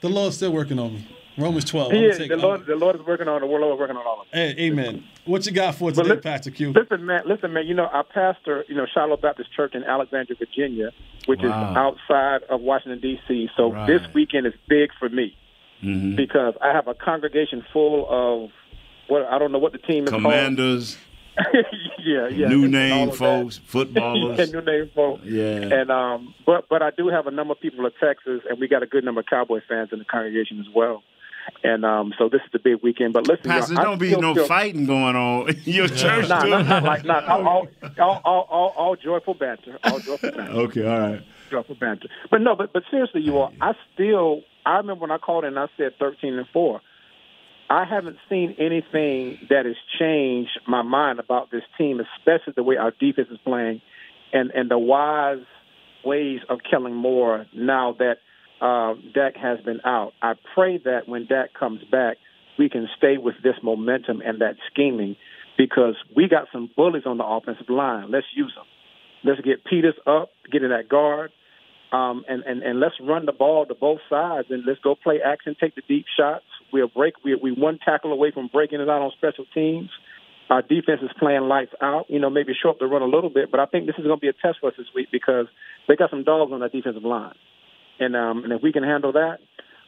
[0.00, 1.06] the Lord's still working on me.
[1.38, 1.92] Romans 12.
[1.92, 2.18] I'm He is.
[2.18, 3.40] take- the Lord, the Lord is working on it.
[3.40, 4.56] The Lord is working on all of it.
[4.56, 5.02] Hey, amen.
[5.24, 6.72] What you got for today, li- Pastor Q?
[6.72, 7.22] Listen, man.
[7.24, 7.66] Listen, man.
[7.66, 10.90] You know, our pastor, you know, Shiloh Baptist Church in Alexandria, Virginia,
[11.26, 11.70] which Wow.
[11.70, 13.48] is outside of Washington D.C.
[13.56, 13.86] So Right.
[13.86, 15.34] this weekend is big for me
[15.82, 16.16] Mhm.
[16.16, 18.50] because I have a congregation full of
[19.08, 20.22] what I don't know what the team is called.
[20.22, 20.96] Commanders,
[21.36, 21.56] called.
[22.04, 22.48] yeah, yeah.
[22.48, 23.18] new name of that.
[23.18, 24.38] folks, footballers.
[24.52, 25.22] yeah, new name folks.
[25.24, 25.80] Yeah.
[25.80, 28.68] And um, but but I do have a number of people in Texas, and we
[28.68, 31.02] got a good number of Cowboy fans in the congregation as well.
[31.64, 33.12] And um, so this is the big weekend.
[33.14, 35.88] But listen, Pastor, y'all, I don't be still no feel- fighting going on in your
[35.88, 36.50] church, Nah, too.
[36.50, 37.68] not, not like not all, all,
[37.98, 39.76] all, all, all, all joyful banter.
[39.82, 40.52] All joyful banter.
[40.52, 41.22] Okay, all right.
[41.50, 42.08] joyful banter.
[42.30, 45.58] But no, but but seriously, you all, I still I remember when I called and
[45.58, 46.80] I said thirteen and four.
[47.70, 52.76] I haven't seen anything that has changed my mind about this team, especially the way
[52.76, 53.80] our defense is playing,
[54.32, 55.44] and and the wise
[56.04, 58.16] ways of Kellen Moore now that
[58.60, 60.12] uh, Dak has been out.
[60.20, 62.16] I pray that when Dak comes back,
[62.58, 65.16] we can stay with this momentum and that scheming
[65.56, 68.10] because we got some bullies on the offensive line.
[68.10, 68.66] Let's use them.
[69.24, 71.30] Let's get Peters up, get in that guard,
[71.92, 75.20] um, and, and, and let's run the ball to both sides and let's go play
[75.24, 76.44] action, take the deep shots.
[76.72, 77.14] We'll break.
[77.22, 79.90] We we one tackle away from breaking it out on special teams.
[80.48, 82.06] Our defense is playing lights out.
[82.08, 84.16] You know, maybe up to run a little bit, but I think this is going
[84.16, 85.46] to be a test for us this week because
[85.86, 87.34] they got some dogs on that defensive line,
[88.00, 89.38] and um, and if we can handle that,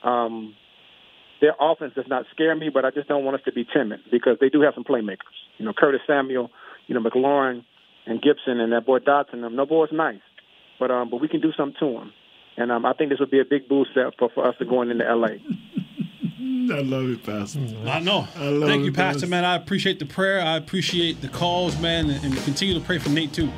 [0.06, 0.54] um,
[1.40, 4.00] their offense does not scare me, but I just don't want us to be timid
[4.10, 5.36] because they do have some playmakers.
[5.58, 6.50] You know, Curtis Samuel,
[6.86, 7.64] you know, McLaurin
[8.06, 9.40] and Gibson and that boy Dotson.
[9.40, 10.20] Them, no boy's nice,
[10.78, 12.12] but um, but we can do something to him,
[12.56, 14.90] and um, I think this would be a big boost for for us to going
[14.90, 15.40] into L.A.
[16.72, 17.60] I love it, Pastor.
[17.87, 18.26] I know.
[18.37, 19.44] I love Thank you, it, Pastor, man.
[19.44, 20.40] I appreciate the prayer.
[20.40, 23.50] I appreciate the calls, man, and, and continue to pray for Nate too.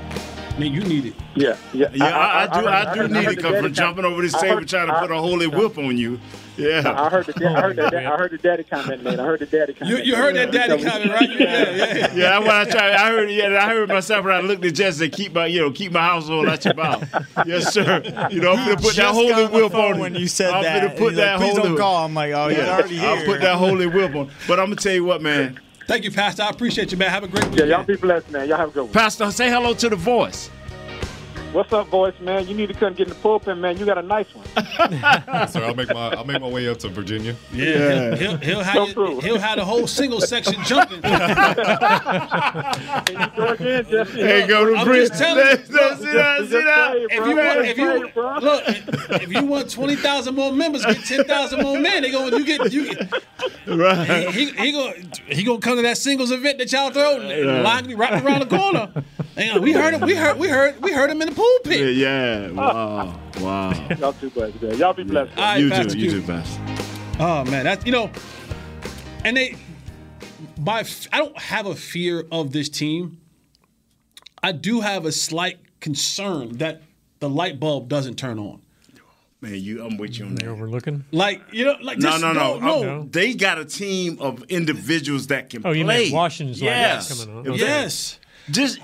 [0.58, 1.14] Nate, you need it.
[1.36, 1.88] Yeah, yeah.
[1.92, 2.54] Yeah, I, I, do.
[2.54, 4.34] heard- I, I do heard- I need heard it the come from jumping over this
[4.34, 6.18] I table heard- trying to I- put a holy whip on you.
[6.56, 6.82] Yeah.
[6.96, 9.20] I heard the da- I heard the I heard the daddy comment, man.
[9.20, 10.06] I heard the daddy comment.
[10.06, 11.28] you heard that daddy comment, right?
[11.28, 11.94] Yeah, yeah, yeah.
[12.14, 12.92] Yeah, that's what I tried.
[12.94, 13.30] I heard.
[13.30, 15.04] Yeah, I heard myself when I looked at Jesse.
[15.04, 17.04] and Keep my, you know, keep my household out your mouth.
[17.44, 18.00] Yes, sir.
[18.30, 20.50] You know, I'm gonna put that holy got on the whip on when you said
[20.50, 20.82] I'm that.
[20.82, 21.68] gonna put He's that like, "Please holy.
[21.68, 24.30] don't call." I'm like, "Oh, you're already I'll put that holy whip on.
[24.48, 25.60] But I'm gonna tell you what, man.
[25.86, 26.42] Thank you, Pastor.
[26.42, 27.10] I appreciate you, man.
[27.10, 28.48] Have a great Yeah, y'all be blessed, man.
[28.48, 28.92] Y'all have a good one.
[28.92, 30.50] Pastor, say hello to the voice.
[31.56, 32.46] What's up, boys, man?
[32.46, 33.78] You need to come get in the pulpit, man.
[33.78, 34.44] You got a nice one.
[35.48, 37.34] so I'll make my I'll make my way up to Virginia.
[37.50, 41.00] Yeah, He'll, he'll, have you, he'll have the whole single section jumping.
[41.02, 41.16] Hey,
[44.46, 45.08] go to I'm Brit.
[45.08, 45.56] just telling you.
[45.56, 45.98] See that?
[45.98, 46.40] See that?
[46.40, 46.94] See that?
[47.10, 48.10] If you want, if you
[48.42, 48.62] look,
[49.22, 52.02] if you want twenty thousand more members, get ten thousand more men.
[52.02, 53.10] They going, you get, you get.
[53.66, 54.28] Right.
[54.28, 54.92] He, he, he gonna
[55.28, 57.62] he gonna come to that singles event that y'all throw, Yeah.
[57.62, 58.92] line me right around the corner.
[59.36, 60.02] And we heard him.
[60.02, 60.38] We heard.
[60.38, 60.82] We heard.
[60.82, 61.96] We heard him in the pulpit.
[61.96, 62.50] Yeah, yeah.
[62.56, 63.18] Ah.
[63.40, 63.70] Wow.
[63.70, 63.88] Wow.
[63.98, 64.78] Y'all too blessed, man.
[64.78, 65.36] Y'all be blessed.
[65.36, 65.98] All right, you Pastor too.
[65.98, 66.20] You Q.
[66.20, 66.62] too, Pastor.
[67.18, 68.10] Oh man, that's you know,
[69.24, 69.56] and they
[70.58, 73.18] by f- I don't have a fear of this team.
[74.42, 76.82] I do have a slight concern that
[77.20, 78.60] the light bulb doesn't turn on.
[79.40, 80.46] Man, you, I'm with you on that.
[80.46, 81.04] overlooking.
[81.12, 84.42] Like you know, like No, just, no, no, no, I'm- They got a team of
[84.44, 86.04] individuals that can Oh, you play.
[86.04, 87.20] mean Washington's like yes.
[87.24, 87.54] coming on.
[87.54, 88.18] If Yes.
[88.50, 88.78] Just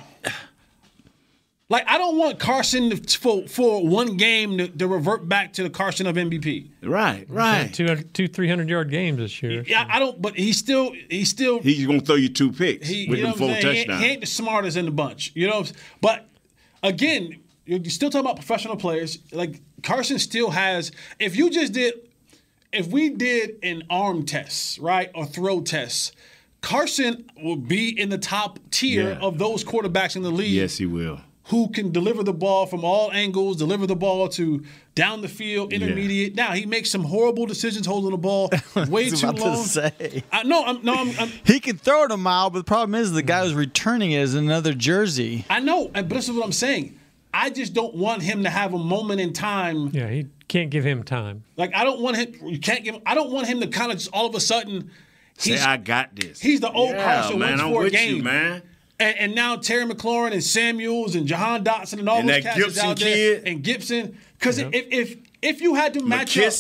[1.73, 5.63] Like I don't want Carson to, for for one game to, to revert back to
[5.63, 6.69] the Carson of MVP.
[6.83, 7.73] Right, right.
[7.73, 9.65] Two, two 300 yard games this year.
[9.67, 10.21] Yeah, I don't.
[10.21, 13.33] But he's still he's still He's gonna throw you two picks he, with you know
[13.33, 13.71] them what I'm four?
[13.71, 14.03] He ain't, touchdowns.
[14.03, 15.65] he ain't the smartest in the bunch, you know.
[16.03, 16.29] But
[16.83, 19.21] again, you're still talking about professional players.
[19.33, 20.93] Like Carson still has.
[21.19, 21.95] If you just did,
[22.71, 26.15] if we did an arm test, right, or throw test,
[26.61, 29.27] Carson will be in the top tier Yeah.
[29.27, 31.21] of those quarterbacks in the league Yes, he will.
[31.46, 34.62] Who can deliver the ball from all angles, deliver the ball to
[34.94, 36.35] down the field, intermediate.
[36.35, 38.50] Now he makes some horrible decisions holding the ball
[38.88, 39.64] way was too about to long.
[39.64, 40.22] say.
[40.31, 42.94] I, no, I'm no, I'm, I'm He can throw it a mile, but the problem
[42.94, 43.44] is the guy mm.
[43.44, 45.44] who's returning it is another jersey.
[45.50, 46.98] I know, and- but this is what I'm saying.
[47.35, 49.88] I just don't want him to have a moment in time.
[49.88, 51.44] Yeah, he can't give him time.
[51.57, 52.35] Like I don't want him.
[52.46, 52.98] You can't give.
[53.07, 54.90] I don't want him to kind of just all of a sudden.
[55.38, 56.40] Say, I got this.
[56.40, 58.62] He's the old Yeah, Carson man, Wentz I'm for a with game, you, man.
[59.03, 62.55] And, and now Terry McLaurin and Samuels and Jahan Dotson and all And those that
[62.55, 63.49] cats Gibson out there kid.
[63.49, 64.19] and Gibson.
[64.38, 66.53] Because if if if you had to match up,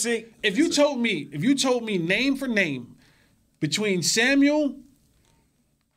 [0.42, 2.96] if you told me if you told me name for name
[3.60, 4.74] between Samuel,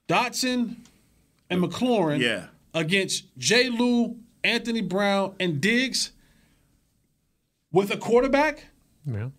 [0.07, 0.75] Dotson,
[1.49, 2.45] and McLaurin, Yeah.
[2.75, 3.69] against J.
[3.69, 6.11] Lou, Anthony Brown, and Diggs
[7.71, 8.65] with a quarterback,
[9.07, 9.29] It Yeah.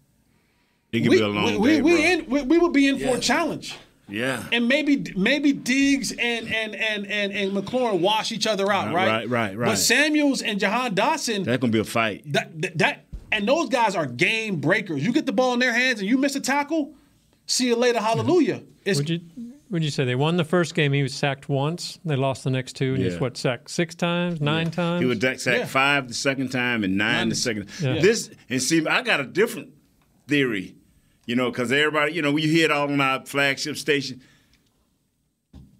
[0.92, 2.98] could we, be a long we, day, we, we in, we, we would be in
[2.98, 3.74] for a challenge.
[4.08, 4.44] Yeah.
[4.52, 8.94] And maybe maybe Diggs and and and and, and McLaurin wash each other out, Right,
[8.94, 9.06] right?
[9.06, 9.66] right, right, right.
[9.70, 12.22] But Samuels and Jahan Dotson, That's gonna be a fight.
[12.32, 15.04] that, that that and those guys are game breakers.
[15.04, 16.94] You get the ball in their hands and you miss a tackle,
[17.46, 18.62] see you later, hallelujah.
[18.84, 19.20] It's, Would you
[19.68, 20.92] would you say they won the first game?
[20.92, 21.98] He was sacked once.
[22.04, 25.00] They lost the next two, and he's what sacked six times, nine times.
[25.00, 25.66] He was sacked Yeah.
[25.66, 27.68] five the second time and nine the second.
[27.82, 28.00] Yeah.
[28.00, 29.70] This and see, I got a different
[30.28, 30.76] theory,
[31.26, 34.22] you know, because everybody, you know, we hear it all on our flagship station.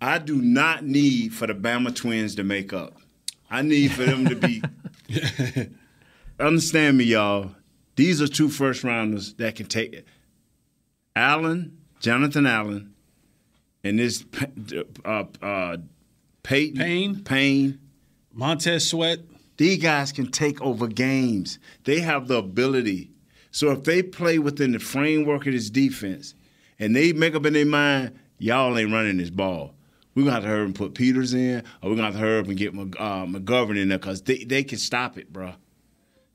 [0.01, 2.99] I do not need for the Bama twins to make up.
[3.51, 4.63] I need for them to be.
[6.41, 7.53] Understand me, y'all.
[7.95, 10.07] These are two first rounders that can take it.
[11.15, 12.93] Allen, Jonathan Allen,
[13.83, 14.25] and this
[15.05, 15.77] uh, uh,
[16.43, 17.21] Peyton Payne.
[17.25, 17.81] Payne.
[18.33, 19.21] Montez Sweat.
[19.57, 21.59] These guys can take over games.
[21.85, 23.13] They have the ability.
[23.57, 26.35] So if they play within the framework of this defense
[26.79, 29.75] and they make up in their mind, y'all ain't running this ball.
[30.15, 32.13] We're going to have to hurry and put Peters in, or we're going to have
[32.13, 35.33] to hurry up and get uh, McGovern in there because they, they can stop it,
[35.33, 35.55] bro.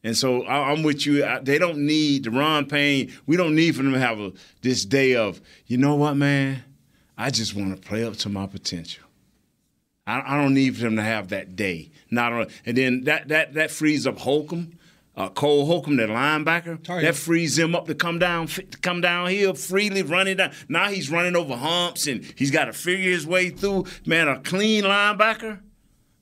[0.03, 1.23] And so I, I'm with you.
[1.43, 3.13] They don't need Daron Payne.
[3.27, 6.63] We don't need for them to have a, this day of, you know what, man?
[7.19, 9.03] I just want to play up to my potential.
[10.07, 11.91] I, I don't need for them to have that day.
[12.09, 14.79] Not and then that that that frees up Holcomb,
[15.21, 16.85] uh, Cole Holcomb, that linebacker.
[16.85, 17.03] Sorry.
[17.03, 20.51] That frees him up to come down, to come downhill freely, running down.
[20.67, 23.85] Now he's running over humps and he's got to figure his way through.
[24.05, 25.59] Man, a clean linebacker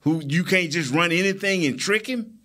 [0.02, 2.39] who you can't just run anything and trick him.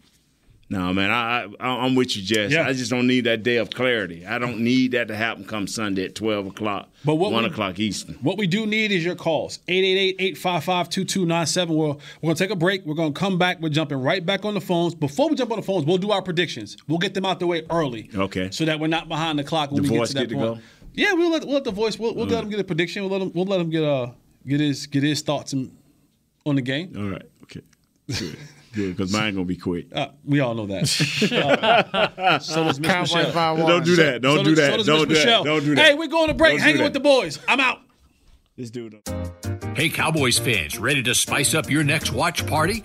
[0.71, 2.51] No, man, I, I I'm with you, Jess.
[2.51, 2.67] Yeah.
[2.67, 4.25] I just don't need that day of clarity.
[4.27, 7.51] I don't need that to happen come Sunday at twelve o'clock, But what one we-
[7.51, 8.15] o'clock Eastern.
[8.23, 9.59] What we do need is your calls.
[9.69, 11.69] 888-855-2297.
[11.69, 12.85] We're, we're going to take a break.
[12.87, 13.61] We're going to come back.
[13.61, 14.95] We're jumping right back on the phones.
[14.95, 16.77] Before we jump on the phones, we'll do our predictions.
[16.89, 18.11] We'll get them out the way early.
[18.15, 18.51] Okay.
[18.51, 20.41] So that we're not behind the clock when The we voice get to that get
[20.41, 20.61] to point.
[20.61, 20.67] go?
[20.95, 23.03] Yeah, we'll let, we'll let the voice, we'll, we'll let him get a prediction.
[23.03, 24.11] We'll let him, we'll let him get, uh,
[24.47, 25.77] get, his, get his thoughts in,
[26.47, 26.95] on the game.
[26.97, 27.23] All right.
[27.43, 27.61] Okay.
[28.75, 28.83] Good.
[28.83, 28.97] Good.
[28.97, 29.87] Because mine gonna be quick.
[29.95, 30.83] Uh, we all know that.
[31.33, 33.33] Uh, so does Miss Cowboys Michelle.
[33.33, 33.57] by.
[33.57, 34.23] Don't do that.
[34.23, 34.71] Don't so do that.
[34.71, 35.45] So does Don't Miss do that.
[35.45, 35.85] Don't do that.
[35.85, 36.59] Hey, we're going to break.
[36.59, 37.39] Don't Hanging with the boys.
[37.49, 37.81] I'm out.
[38.57, 39.01] This dude.
[39.75, 42.85] Hey, Cowboys fans, ready to spice up your next watch party?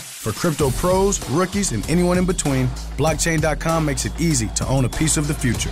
[0.21, 4.89] For crypto pros, rookies, and anyone in between, blockchain.com makes it easy to own a
[4.89, 5.71] piece of the future.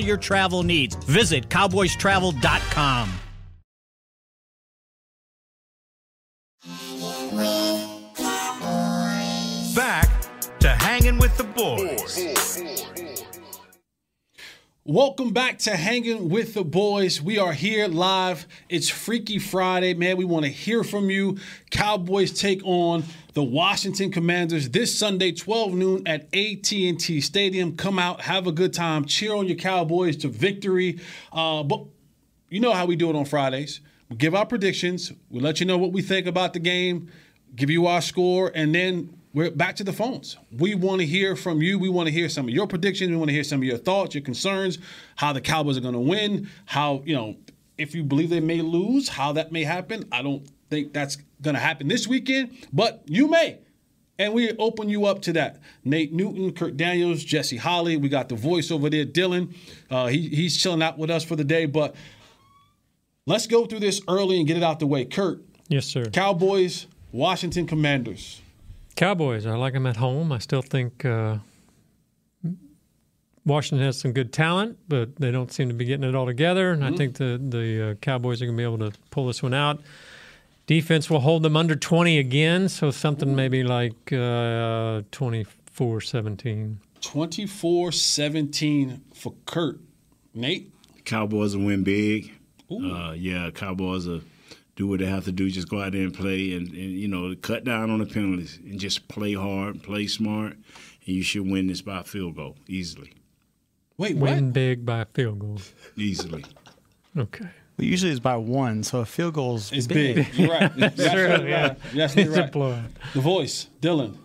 [0.00, 0.94] your travel needs.
[0.96, 3.12] Visit cowboystravel.com.
[9.74, 10.08] Back
[10.60, 12.82] to hanging with the boys.
[14.84, 17.22] Welcome back to Hanging with the Boys.
[17.22, 18.48] We are here live.
[18.68, 20.16] It's Freaky Friday, man.
[20.16, 21.38] We want to hear from you.
[21.70, 23.04] Cowboys take on
[23.34, 27.76] the Washington Commanders this Sunday, 12 noon at AT&T Stadium.
[27.76, 31.00] Come out, have a good time, cheer on your Cowboys to victory.
[31.32, 31.84] Uh, but
[32.50, 33.80] you know how we do it on Fridays.
[34.10, 35.12] We give our predictions.
[35.30, 37.10] We let you know what we think about the game,
[37.56, 40.36] give you our score, and then we're back to the phones.
[40.50, 41.78] We want to hear from you.
[41.78, 43.10] We want to hear some of your predictions.
[43.10, 44.78] We want to hear some of your thoughts, your concerns,
[45.16, 47.36] how the Cowboys are going to win, how, you know,
[47.78, 50.06] if you believe they may lose, how that may happen.
[50.12, 53.58] I don't think that's going to happen this weekend, but you may.
[54.18, 55.60] And we open you up to that.
[55.84, 57.96] Nate Newton, Kurt Daniels, Jesse Holley.
[57.96, 59.54] We got the voice over there, Dylan.
[59.90, 61.66] Uh, he, he's chilling out with us for the day.
[61.66, 61.96] But
[63.26, 65.04] let's go through this early and get it out the way.
[65.06, 65.40] Kurt.
[65.68, 66.04] Yes, sir.
[66.06, 68.40] Cowboys, Washington Commanders.
[68.94, 70.30] Cowboys, I like them at home.
[70.30, 71.38] I still think uh,
[73.44, 76.70] Washington has some good talent, but they don't seem to be getting it all together.
[76.72, 76.94] And Mm-hmm.
[76.94, 79.54] I think the the uh, Cowboys are going to be able to pull this one
[79.54, 79.80] out.
[80.66, 86.76] Defense will hold them under 20 again, so something maybe like uh, 24-17.
[87.00, 89.80] 24 17 for Kurt.
[90.34, 90.72] Nate?
[91.04, 92.32] Cowboys will win big.
[92.70, 94.22] Uh, yeah, Cowboys will
[94.76, 95.50] do what they have to do.
[95.50, 98.58] Just go out there and play, and, and you know, cut down on the penalties
[98.64, 102.56] and just play hard, play smart, and you should win this by a field goal
[102.68, 103.12] easily.
[103.98, 105.58] Wait, Win big by a field goal.
[105.96, 106.44] Easily.
[107.16, 107.48] Okay.
[107.78, 110.16] Well, usually it's by one, so a field goal is It's big.
[110.16, 110.34] big.
[110.34, 110.70] You're right.
[110.76, 111.68] You're absolutely yeah.
[111.68, 111.78] right.
[111.92, 112.52] You're absolutely It's a right.
[112.52, 112.84] blowout.
[113.14, 114.16] The voice, Dylan.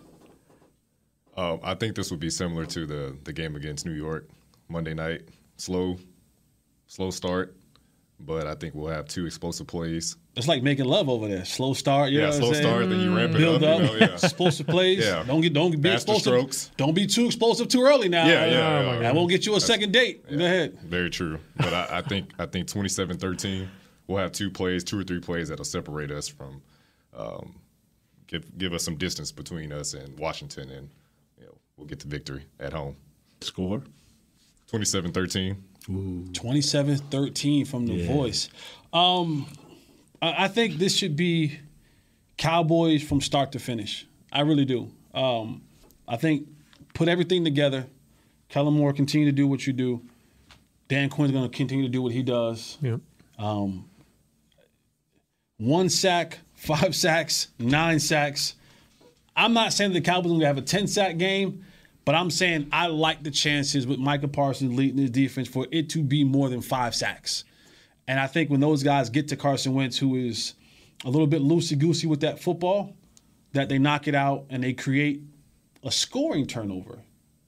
[1.36, 4.28] Um, I think this would be similar to the the game against New York
[4.68, 5.22] Monday night.
[5.56, 5.96] Slow,
[6.86, 7.56] slow start,
[8.20, 10.16] but I think we'll have two explosive plays.
[10.36, 11.44] It's like making love over there.
[11.44, 12.10] Slow start.
[12.10, 12.66] You Yeah, know slow I'm saying?
[12.66, 13.80] start, then you ramp it Build up, up.
[13.80, 14.14] you know, yeah.
[14.22, 15.04] Explosive plays.
[15.04, 15.22] Yeah.
[15.24, 16.22] Don't get don't be Faster explosive.
[16.22, 16.70] strokes.
[16.76, 18.26] Don't be too explosive too early now.
[18.26, 18.98] Yeah, yeah, Uh, yeah.
[19.00, 20.28] That won't get you a second date.
[20.28, 20.78] Go ahead.
[20.82, 21.38] Very true.
[21.56, 23.68] But I, I think I think 27-13,
[24.06, 26.62] we'll have two plays, two or three plays that'll separate us from,
[27.16, 27.54] um,
[28.26, 30.88] give give us some distance between us and Washington, and
[31.38, 32.96] you know we'll get the victory at home.
[33.40, 33.82] Score
[34.70, 35.56] 27-13.
[35.88, 38.06] 27-13 from the Yeah.
[38.12, 38.48] voice.
[38.92, 39.46] Um,
[40.20, 41.58] I, I think this should be
[42.36, 44.06] Cowboys from start to finish.
[44.32, 44.90] I really do.
[45.14, 45.62] Um,
[46.06, 46.46] I think
[46.94, 47.86] put everything together.
[48.48, 50.02] Kellen Moore continue to do what you do.
[50.88, 52.78] Dan Quinn's going to continue to do what he does.
[52.80, 53.00] Yep.
[53.38, 53.84] Um,
[55.58, 58.54] one sack, five sacks, nine sacks.
[59.36, 61.64] I'm not saying the Cowboys are going to have a 10 sack game,
[62.08, 65.90] but I'm saying I like the chances with Micah Parsons leading his defense for it
[65.90, 67.44] to be more than five sacks.
[68.06, 70.54] And I think when those guys get to Carson Wentz, who is
[71.04, 72.96] a little bit loosey goosey with that football,
[73.52, 75.20] that they knock it out and they create
[75.84, 77.00] a scoring turnover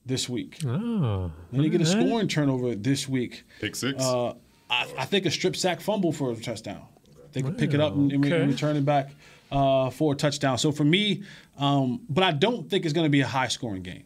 [0.05, 0.59] this week.
[0.63, 1.31] Oh.
[1.51, 3.43] Then they get a scoring turnover this week.
[3.61, 4.03] Pick six.
[4.03, 4.33] Uh,
[4.69, 6.83] I, I think a strip sack fumble for a touchdown.
[7.31, 8.45] They can pick it up and, and re- Okay.
[8.45, 9.09] return it back
[9.51, 10.59] uh, for a touchdown.
[10.59, 11.23] So for me,
[11.57, 14.03] um, but I don't think it's going to be a high scoring game.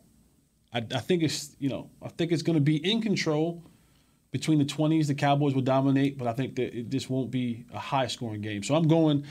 [0.76, 3.64] I, I think it's you know I think it's going to be in control
[4.32, 5.08] between the 20s.
[5.08, 8.42] The Cowboys will dominate, but I think that it, this won't be a high scoring
[8.42, 8.62] game.
[8.64, 9.26] So I'm going.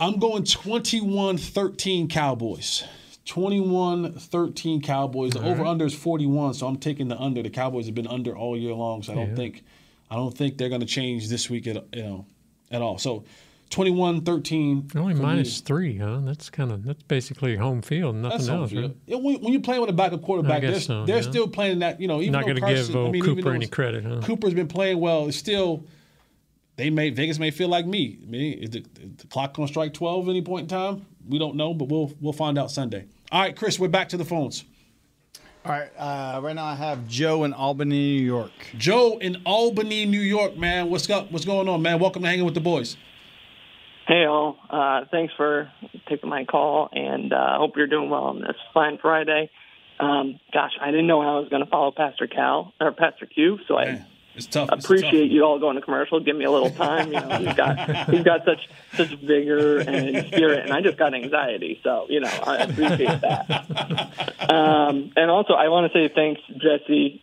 [0.00, 2.84] I'm going 21-13 Cowboys.
[3.26, 5.32] 21-13 Cowboys.
[5.32, 5.50] The All right.
[5.52, 7.42] over under is 41, so I'm taking the under.
[7.42, 9.34] The Cowboys have been under all year long, so I don't Yeah.
[9.36, 9.64] think
[10.10, 12.26] I don't think they're going to change this week at you know
[12.70, 12.98] at all.
[12.98, 13.24] So
[13.70, 14.90] 21 13.
[14.96, 15.64] Only for minus me.
[15.64, 16.20] three, huh?
[16.22, 18.70] That's kind of that's basically home field, nothing That's home else.
[18.70, 18.84] field.
[18.84, 18.96] Right?
[19.06, 21.22] Yeah, when, when you're playing with a backup quarterback, they're, so, they're yeah.
[21.22, 22.00] still playing that.
[22.00, 24.20] You know, even Not gonna give old I mean, even Cooper though any credit, huh?
[24.22, 25.28] Cooper's been playing well.
[25.28, 25.84] It's still
[26.76, 28.18] they may Vegas may feel like me.
[28.22, 31.06] I mean, is the, is the clock gonna strike 12 at any point in time?
[31.28, 33.06] We don't know, but we'll we'll find out Sunday.
[33.30, 34.64] All right, Chris, we're back to the phones.
[35.64, 38.52] All right, uh, right now I have Joe in Albany, New York.
[38.78, 40.88] Joe in Albany, New York, man.
[40.88, 41.30] What's up?
[41.30, 41.98] What's going on, man?
[41.98, 42.96] Welcome to hanging with the boys.
[44.08, 44.56] Hey, all.
[44.70, 45.70] Uh, thanks for
[46.08, 49.50] taking my call, and uh, hope you're doing well on this fine Friday.
[50.00, 53.26] Um, gosh, I didn't know how I was going to follow Pastor Cal or Pastor
[53.26, 54.02] Q, so I
[54.34, 54.70] It's tough.
[54.72, 56.20] appreciate you all going to commercial.
[56.20, 57.08] Give me a little time.
[57.12, 61.12] You know, he's got he's got such such vigor and spirit, and I just got
[61.12, 61.78] anxiety.
[61.84, 64.24] So you know, I appreciate that.
[64.48, 67.20] Um, and also, I want to say thanks, Jesse,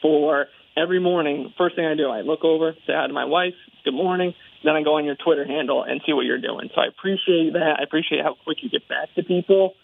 [0.00, 0.46] for
[0.76, 1.52] every morning.
[1.58, 3.54] First thing I do, I look over, say hi to my wife,
[3.84, 4.34] good morning.
[4.64, 6.70] Then I go on your Twitter handle and see what you're doing.
[6.74, 7.76] So I appreciate that.
[7.78, 9.74] I appreciate how quick you get back to people.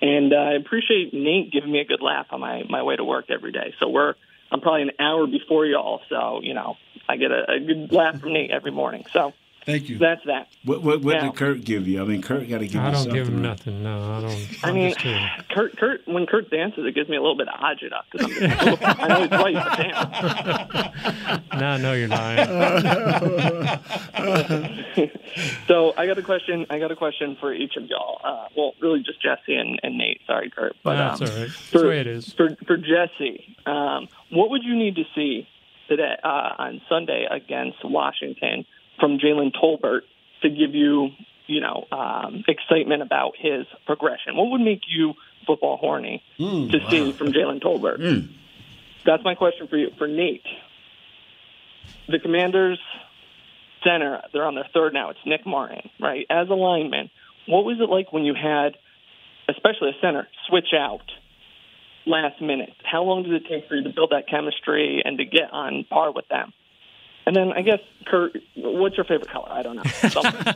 [0.00, 3.04] And uh, I appreciate Nate giving me a good laugh on my, my way to
[3.04, 3.74] work every day.
[3.78, 4.14] So we're
[4.50, 6.76] I'm probably an hour before y'all, so you know
[7.08, 9.04] I get a, a good laugh from Nate every morning.
[9.12, 9.32] So
[9.70, 9.98] thank you.
[9.98, 10.48] That's that.
[10.64, 12.02] What what, what Now- did Kurt give you?
[12.02, 12.80] I mean, Kurt got to give you something.
[12.80, 13.14] I don't something.
[13.14, 13.82] give him nothing.
[13.82, 14.64] No, I don't.
[14.64, 14.94] I I'm mean.
[15.50, 18.32] Kurt, Kurt, when Kurt dances, it gives me a little bit of agita because I'm
[18.32, 19.78] just, a little- I know he's right, but
[21.50, 21.60] damn.
[21.60, 22.38] now I know you're lying.
[25.68, 26.66] so I got a question.
[26.70, 28.20] I got a question for each of y'all.
[28.22, 30.20] Uh, well, really just Jesse and, and Nate.
[30.26, 30.76] Sorry, Kurt.
[30.82, 31.48] But That's um, all right.
[31.48, 32.32] That's for, the way it is.
[32.32, 35.48] For for Jesse, um, what would you need to see
[35.88, 38.64] today uh, on Sunday against Washington
[39.00, 40.02] from Jalen Tolbert
[40.42, 41.10] to give you,
[41.46, 44.36] you know, um, excitement about his progression?
[44.36, 45.14] What would make you
[45.46, 46.22] football horny
[46.70, 47.98] to see from Jalen Tolbert?
[49.04, 49.90] That's my question for you.
[49.98, 50.44] For Nate,
[52.08, 52.78] the Commanders
[53.82, 55.10] center, they're on their third now.
[55.10, 56.26] It's Nick Martin, right?
[56.28, 57.10] As a lineman,
[57.48, 58.76] what was it like when you had,
[59.48, 61.10] especially a center, switch out
[62.06, 62.74] last minute?
[62.84, 65.84] How long did it take for you to build that chemistry and to get on
[65.88, 66.52] par with them?
[67.30, 67.78] And then I guess,
[68.08, 69.46] Kurt, what's your favorite color?
[69.52, 69.82] I don't know.
[70.08, 70.52] Something.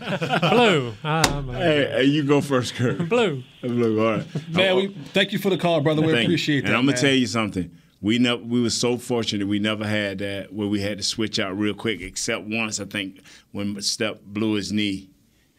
[0.51, 0.93] Blue.
[1.05, 3.09] Um, Hey, hey, you go first, Kurt.
[3.09, 3.45] Blue.
[3.63, 4.05] Blue.
[4.05, 4.49] All right.
[4.49, 6.03] Man, we thank you for the call, brother.
[6.03, 6.25] We Thank you.
[6.31, 6.71] appreciate that.
[6.71, 7.01] And I'm gonna man.
[7.01, 7.71] tell you something.
[8.01, 11.39] We never we were so fortunate we never had that where we had to switch
[11.39, 13.21] out real quick, except once I think
[13.53, 15.11] when Step blew his knee,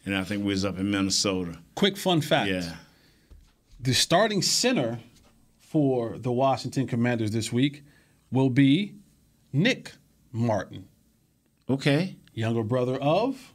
[0.04, 1.58] and I think we was up in Minnesota.
[1.76, 2.50] Quick fun fact.
[2.50, 2.74] Yeah.
[3.80, 4.98] The starting center
[5.60, 7.84] for the Washington Commanders this week
[8.30, 8.96] will be
[9.54, 9.92] Nick
[10.30, 10.88] Martin.
[11.68, 12.16] Okay.
[12.34, 13.52] Younger brother of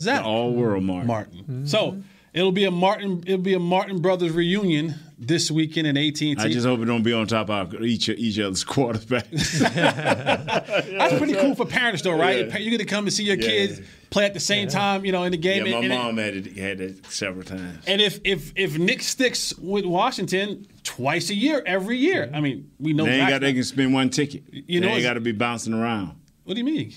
[0.00, 0.24] Zach.
[0.24, 1.06] All world Martin.
[1.06, 1.66] Martin.
[1.66, 2.02] So
[2.32, 3.22] it'll be a Martin.
[3.26, 6.36] It'll be a Martin brothers reunion this weekend in AT&T.
[6.38, 9.58] I just hope it don't be on top of each each other's quarterbacks.
[10.98, 12.48] That's pretty cool for parents, though, right?
[12.48, 12.58] Yeah.
[12.58, 13.46] You get to come and see your Yeah.
[13.48, 15.66] kids play at the same time, you know, in the game.
[15.66, 17.84] yeah, my And- and- mom had it had it several times.
[17.86, 22.34] And if if if Nick sticks with Washington twice a year, every year, mm-hmm.
[22.34, 23.04] I mean, we know.
[23.04, 24.42] they ain't got they can spend one ticket.
[24.50, 26.16] You know they got to be bouncing around.
[26.44, 26.92] What do you mean?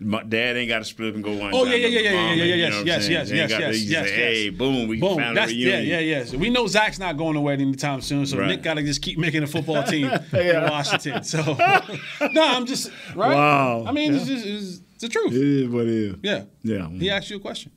[0.00, 1.52] My dad ain't got to split up and go one.
[1.54, 4.50] Oh yeah, yeah, yeah, yeah, yeah, yeah, you yes, yes, yes, yes, yes, yes, Hey,
[4.50, 5.16] boom, we Boom.
[5.18, 5.86] found That's a reunion.
[5.86, 6.24] yeah, yeah.
[6.24, 8.26] So we know Zach's not going away anytime soon.
[8.26, 8.48] So Right.
[8.48, 11.22] Nick got to just keep making a football team in Washington.
[11.22, 11.38] So
[12.32, 13.34] no, I'm just right.
[13.36, 13.84] Wow.
[13.86, 15.32] I mean, it's just it's, it's the truth.
[15.32, 16.14] It is what it is.
[16.22, 16.44] Yeah.
[16.64, 16.88] Yeah.
[16.88, 17.70] He asked you a question.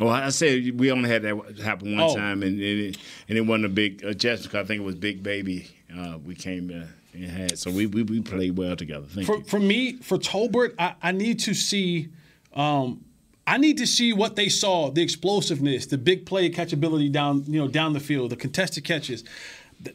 [0.00, 2.16] Well, I said we only had that happen one Oh.
[2.16, 2.98] time, and, and, it,
[3.28, 4.50] and it wasn't a big adjustment.
[4.52, 5.68] 'cause I think it was Big Baby.
[5.94, 6.86] Uh, we came uh,
[7.18, 9.06] had, so we, we we played well together.
[9.08, 9.44] Thank for you.
[9.44, 12.08] for me, for Tolbert, I, I need to see.
[12.54, 13.04] Um,
[13.46, 17.58] I need to see what they saw, the explosiveness, the big play catchability down, you
[17.58, 19.24] know, down the field, the contested catches.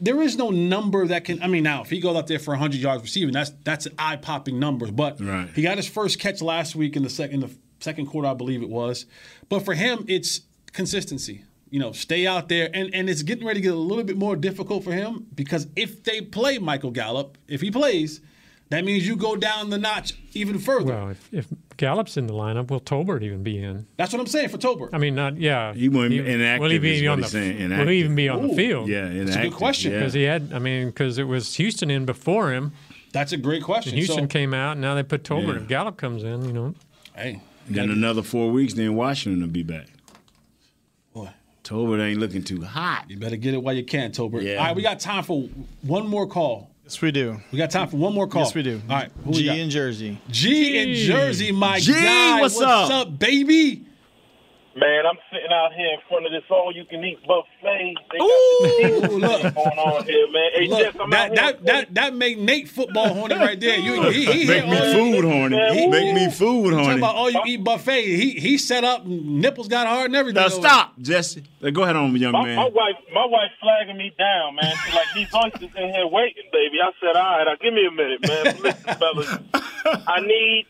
[0.02, 1.42] There is no number that can.
[1.44, 4.16] I mean, now if he goes out there for 100 yards receiving, that's that's eye
[4.18, 4.92] popping numbers.
[4.92, 5.48] But Right.
[5.56, 7.50] he got his first catch last week in the second the
[7.80, 9.06] second quarter, I believe it was.
[9.48, 10.42] But for him, it's
[10.74, 11.44] consistency.
[11.72, 14.18] You know, stay out there, and and it's getting ready to get a little bit
[14.18, 18.22] more difficult for him because if they play Michael Gallup, if he plays,
[18.70, 20.94] that means you go down the notch even further.
[20.94, 21.48] Well, if, if
[21.78, 23.88] Gallup's in the lineup, will Tolbert even be in?
[23.98, 24.90] That's what I'm saying for Tolbert.
[24.94, 25.74] I mean, not yeah.
[25.74, 27.28] He won't be Will inactive he be on the?
[27.28, 27.90] saying, Will inactive.
[27.90, 28.88] he even be on the field?
[28.88, 29.92] Yeah, That's a good inactive, question.
[29.92, 29.98] yeah.
[30.00, 32.72] Because he had, I mean, because it was Houston in before him.
[33.12, 33.92] That's a great question.
[33.94, 35.48] And Houston So- came out, and now they put Tolbert.
[35.48, 35.56] Yeah.
[35.60, 36.76] and Gallup comes in, you know.
[37.16, 39.88] Hey, Then another four weeks, then Washington will be back.
[41.70, 41.76] Boy.
[41.76, 43.06] Tolbert ain't looking too hot.
[43.10, 44.44] You better get it while you can, Tolbert.
[44.44, 44.58] Yeah.
[44.58, 45.48] All right, we got time for
[45.82, 46.72] one more call.
[46.84, 47.40] Yes, we do.
[47.52, 48.44] We got time for one more call.
[48.44, 48.82] Yes, we do.
[48.90, 49.58] All right, who we G got?
[49.58, 50.22] in Jersey.
[50.30, 52.42] G in Jersey, my G, guy.
[52.42, 53.18] what's up?
[53.18, 53.86] baby?
[54.78, 57.96] Man, I'm sitting out here in front of this all-you-can-eat buffet.
[58.12, 59.42] They got Ooh, look.
[59.56, 60.50] going on here, man.
[60.54, 61.54] Hey, Look, Jess, I'm that, out here.
[61.54, 63.80] that, that, that make Nate football horny right there.
[63.80, 65.58] You, he, he, Make me food horny.
[65.80, 66.98] He- Make me food Talking horny.
[66.98, 68.04] about all you eat buffet.
[68.04, 70.42] He he set up, nipples got hard and everything.
[70.42, 71.44] Now over stop, Jesse.
[71.72, 72.56] Go ahead on, young My, man.
[72.58, 74.76] my wife, my wife flagging me down, man.
[74.86, 76.80] She's like, these oysters in here waiting, baby.
[76.84, 78.62] I said, all right, now give me a minute, man.
[78.62, 79.40] Listen, fellas,
[80.08, 80.66] I need,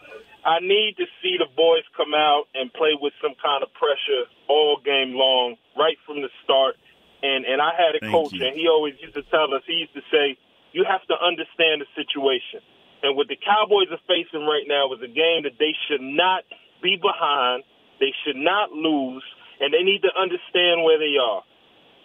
[0.46, 4.30] I need to see the boys come out and play with some kind of pressure
[4.48, 6.78] all game long, right from the start.
[7.26, 8.46] And and I had a Thank coach, you.
[8.46, 9.66] and he always used to tell us.
[9.66, 10.38] He used to say,
[10.72, 12.62] you have to understand the situation.
[13.02, 16.46] And what the Cowboys are facing right now is a game that they should not
[16.82, 17.66] be behind.
[17.98, 19.26] They should not lose,
[19.58, 21.42] and they need to understand where they are.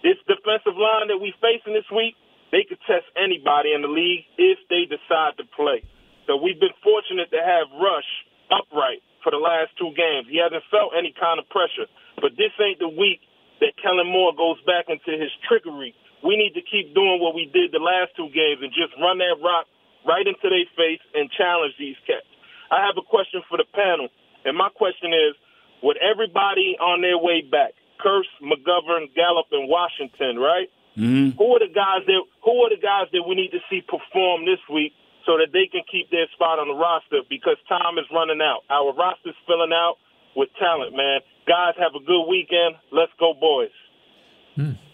[0.00, 2.16] This defensive line that we're facing this week,
[2.52, 5.84] they could test anybody in the league if they decide to play.
[6.24, 8.08] So we've been fortunate to have Rush
[8.50, 10.26] upright for the last two games.
[10.28, 11.86] He hasn't felt any kind of pressure.
[12.20, 13.20] But this ain't the week
[13.60, 15.94] that Kellen Moore goes back into his trickery.
[16.20, 19.18] We need to keep doing what we did the last two games and just run
[19.20, 19.68] that rock
[20.04, 22.28] right into their face and challenge these cats.
[22.72, 24.08] I have a question for the panel,
[24.44, 25.34] and my question is,
[25.82, 30.68] would everybody on their way back, Kearse, McGovern, Gallup, and Washington, right?
[30.96, 31.36] Mm-hmm.
[31.36, 34.44] Who are the guys that Who are the guys that we need to see perform
[34.44, 34.92] this week
[35.26, 37.22] so that they can keep their spot on the roster?
[37.28, 38.62] Because time is running out.
[38.70, 39.96] Our roster's filling out
[40.36, 41.20] with talent, man.
[41.46, 42.76] Guys, have a good weekend.
[42.92, 43.70] Let's go, boys.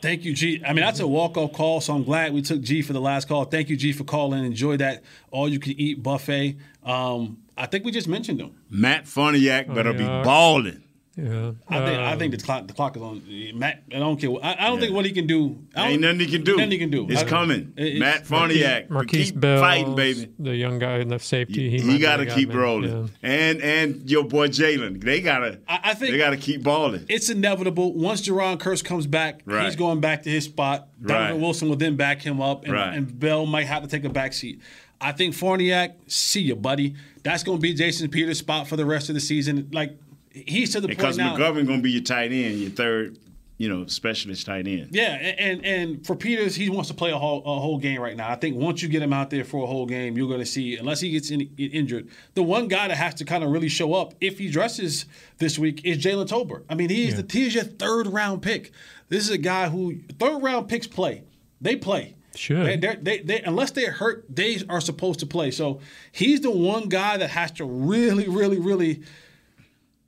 [0.01, 0.63] Thank you, G.
[0.65, 3.27] I mean, that's a walk-off call, so I'm glad we took G for the last
[3.27, 3.45] call.
[3.47, 4.45] Thank you, G, for calling.
[4.45, 5.03] Enjoy that
[5.33, 6.57] all-you-can-eat buffet.
[6.85, 8.55] Um, I think we just mentioned them.
[8.71, 10.23] Matt Farniok better be yeah.
[10.23, 10.85] balling.
[11.17, 11.53] Yeah.
[11.67, 13.23] I think I Um, think the clock the clock is on.
[13.55, 14.29] Matt, I don't care.
[14.43, 15.57] I, I don't think what he can do.
[15.75, 16.57] I don't- Ain't nothing he can do.
[16.57, 17.07] Nothing he can do.
[17.09, 17.73] It's coming.
[17.77, 18.91] it- Matt it's- Farniok.
[18.91, 20.29] Marquise keep Bell, fighting, baby.
[20.39, 21.71] the young guy in the safety.
[21.71, 22.59] He, He, got to the guy, keep man.
[22.59, 22.91] rolling.
[22.91, 23.07] Yeah.
[23.31, 25.03] And and your boy Jalen.
[25.03, 25.59] They gotta.
[25.67, 27.07] I, I think they gotta keep balling.
[27.09, 27.95] it's inevitable.
[27.95, 29.65] Once Jayron Kearse comes back, Right.
[29.65, 30.89] he's going back to his spot.
[31.03, 31.41] Donovan Right.
[31.41, 32.95] Wilson will then back him up, and, Right.
[32.95, 34.61] and Bell might have to take a back seat.
[35.01, 36.95] I think Farniok, see you, buddy.
[37.23, 39.69] That's going to be Jason Peters' spot for the rest of the season.
[39.73, 39.99] Like
[40.47, 41.37] he's to the Because point now.
[41.37, 43.19] Because McGovern gonna be your tight end, your third,
[43.59, 44.91] you know, specialist tight end.
[44.93, 48.01] Yeah, and, and and for Peters, he wants to play a whole a whole game
[48.01, 48.31] right now.
[48.31, 50.47] I think once you get him out there for a whole game, you're going to
[50.47, 53.69] see, unless he gets in, injured, the one guy that has to kind of really
[53.69, 55.07] show up if he dresses
[55.39, 56.65] this week is Jalen Tolbert.
[56.69, 58.73] I mean, he is the he is your third round pick.
[59.09, 61.23] This is a guy who third round picks play.
[61.61, 62.15] They play.
[62.35, 62.63] Sure.
[62.65, 65.51] They, they're- they, they, unless they're hurt, they are supposed to play.
[65.51, 65.81] So
[66.13, 69.03] he's the one guy that has to really, really, really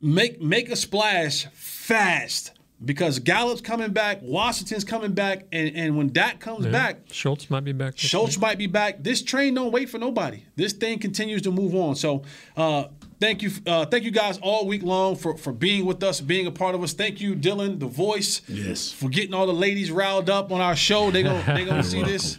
[0.00, 2.52] make make a splash fast
[2.84, 6.70] because Gallup's coming back, Washington's coming back, and, and when Dak comes Yeah.
[6.70, 7.98] back, Schultz might be back.
[7.98, 8.42] Schultz week.
[8.42, 9.02] might be back.
[9.02, 10.44] This train don't wait for nobody.
[10.54, 11.96] This thing continues to move on.
[11.96, 12.22] So
[12.56, 12.84] uh,
[13.20, 16.46] thank you, uh, thank you guys all week long for for being with us, being
[16.46, 16.92] a part of us.
[16.92, 18.92] Thank you, Dylan, the voice, Yes.
[18.92, 21.10] for getting all the ladies riled up on our show.
[21.10, 22.38] They gonna they gonna see this.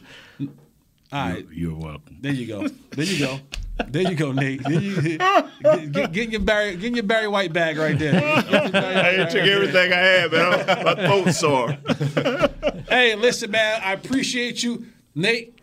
[1.12, 2.18] All right, You're welcome.
[2.22, 2.68] there you go.
[2.92, 3.40] There you go.
[3.88, 4.62] There you go, Nate.
[4.64, 5.18] There you,
[5.64, 8.12] get, get, get your Barry, get your Barry White bag right there.
[8.14, 10.84] Barry I took everything I had, man.
[10.86, 11.78] My throat sore.
[12.90, 13.82] Hey, listen, man.
[13.84, 15.58] I appreciate you, Nate,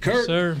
[0.00, 0.56] Kurt, Sir,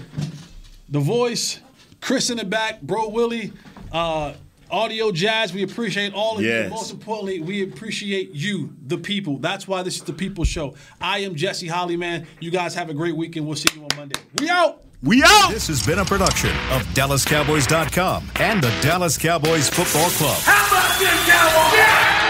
[0.88, 1.60] the voice,
[2.00, 3.52] Chris in the back, Bro Willie,
[3.92, 4.32] uh,
[4.72, 5.52] Audio Jazz.
[5.52, 6.48] We appreciate all of you.
[6.48, 6.70] Yes.
[6.70, 9.38] But most importantly, we appreciate you, the people.
[9.38, 10.74] That's why this is the People Show.
[11.00, 12.26] I am Jesse Hollyman.
[12.40, 13.46] You guys have a great weekend.
[13.46, 14.18] We'll see you on Monday.
[14.40, 14.82] We out.
[15.02, 15.50] We out.
[15.50, 20.38] This has been a production of DallasCowboys.com and the Dallas Cowboys Football Club.
[20.42, 22.21] How about this, Cowboys?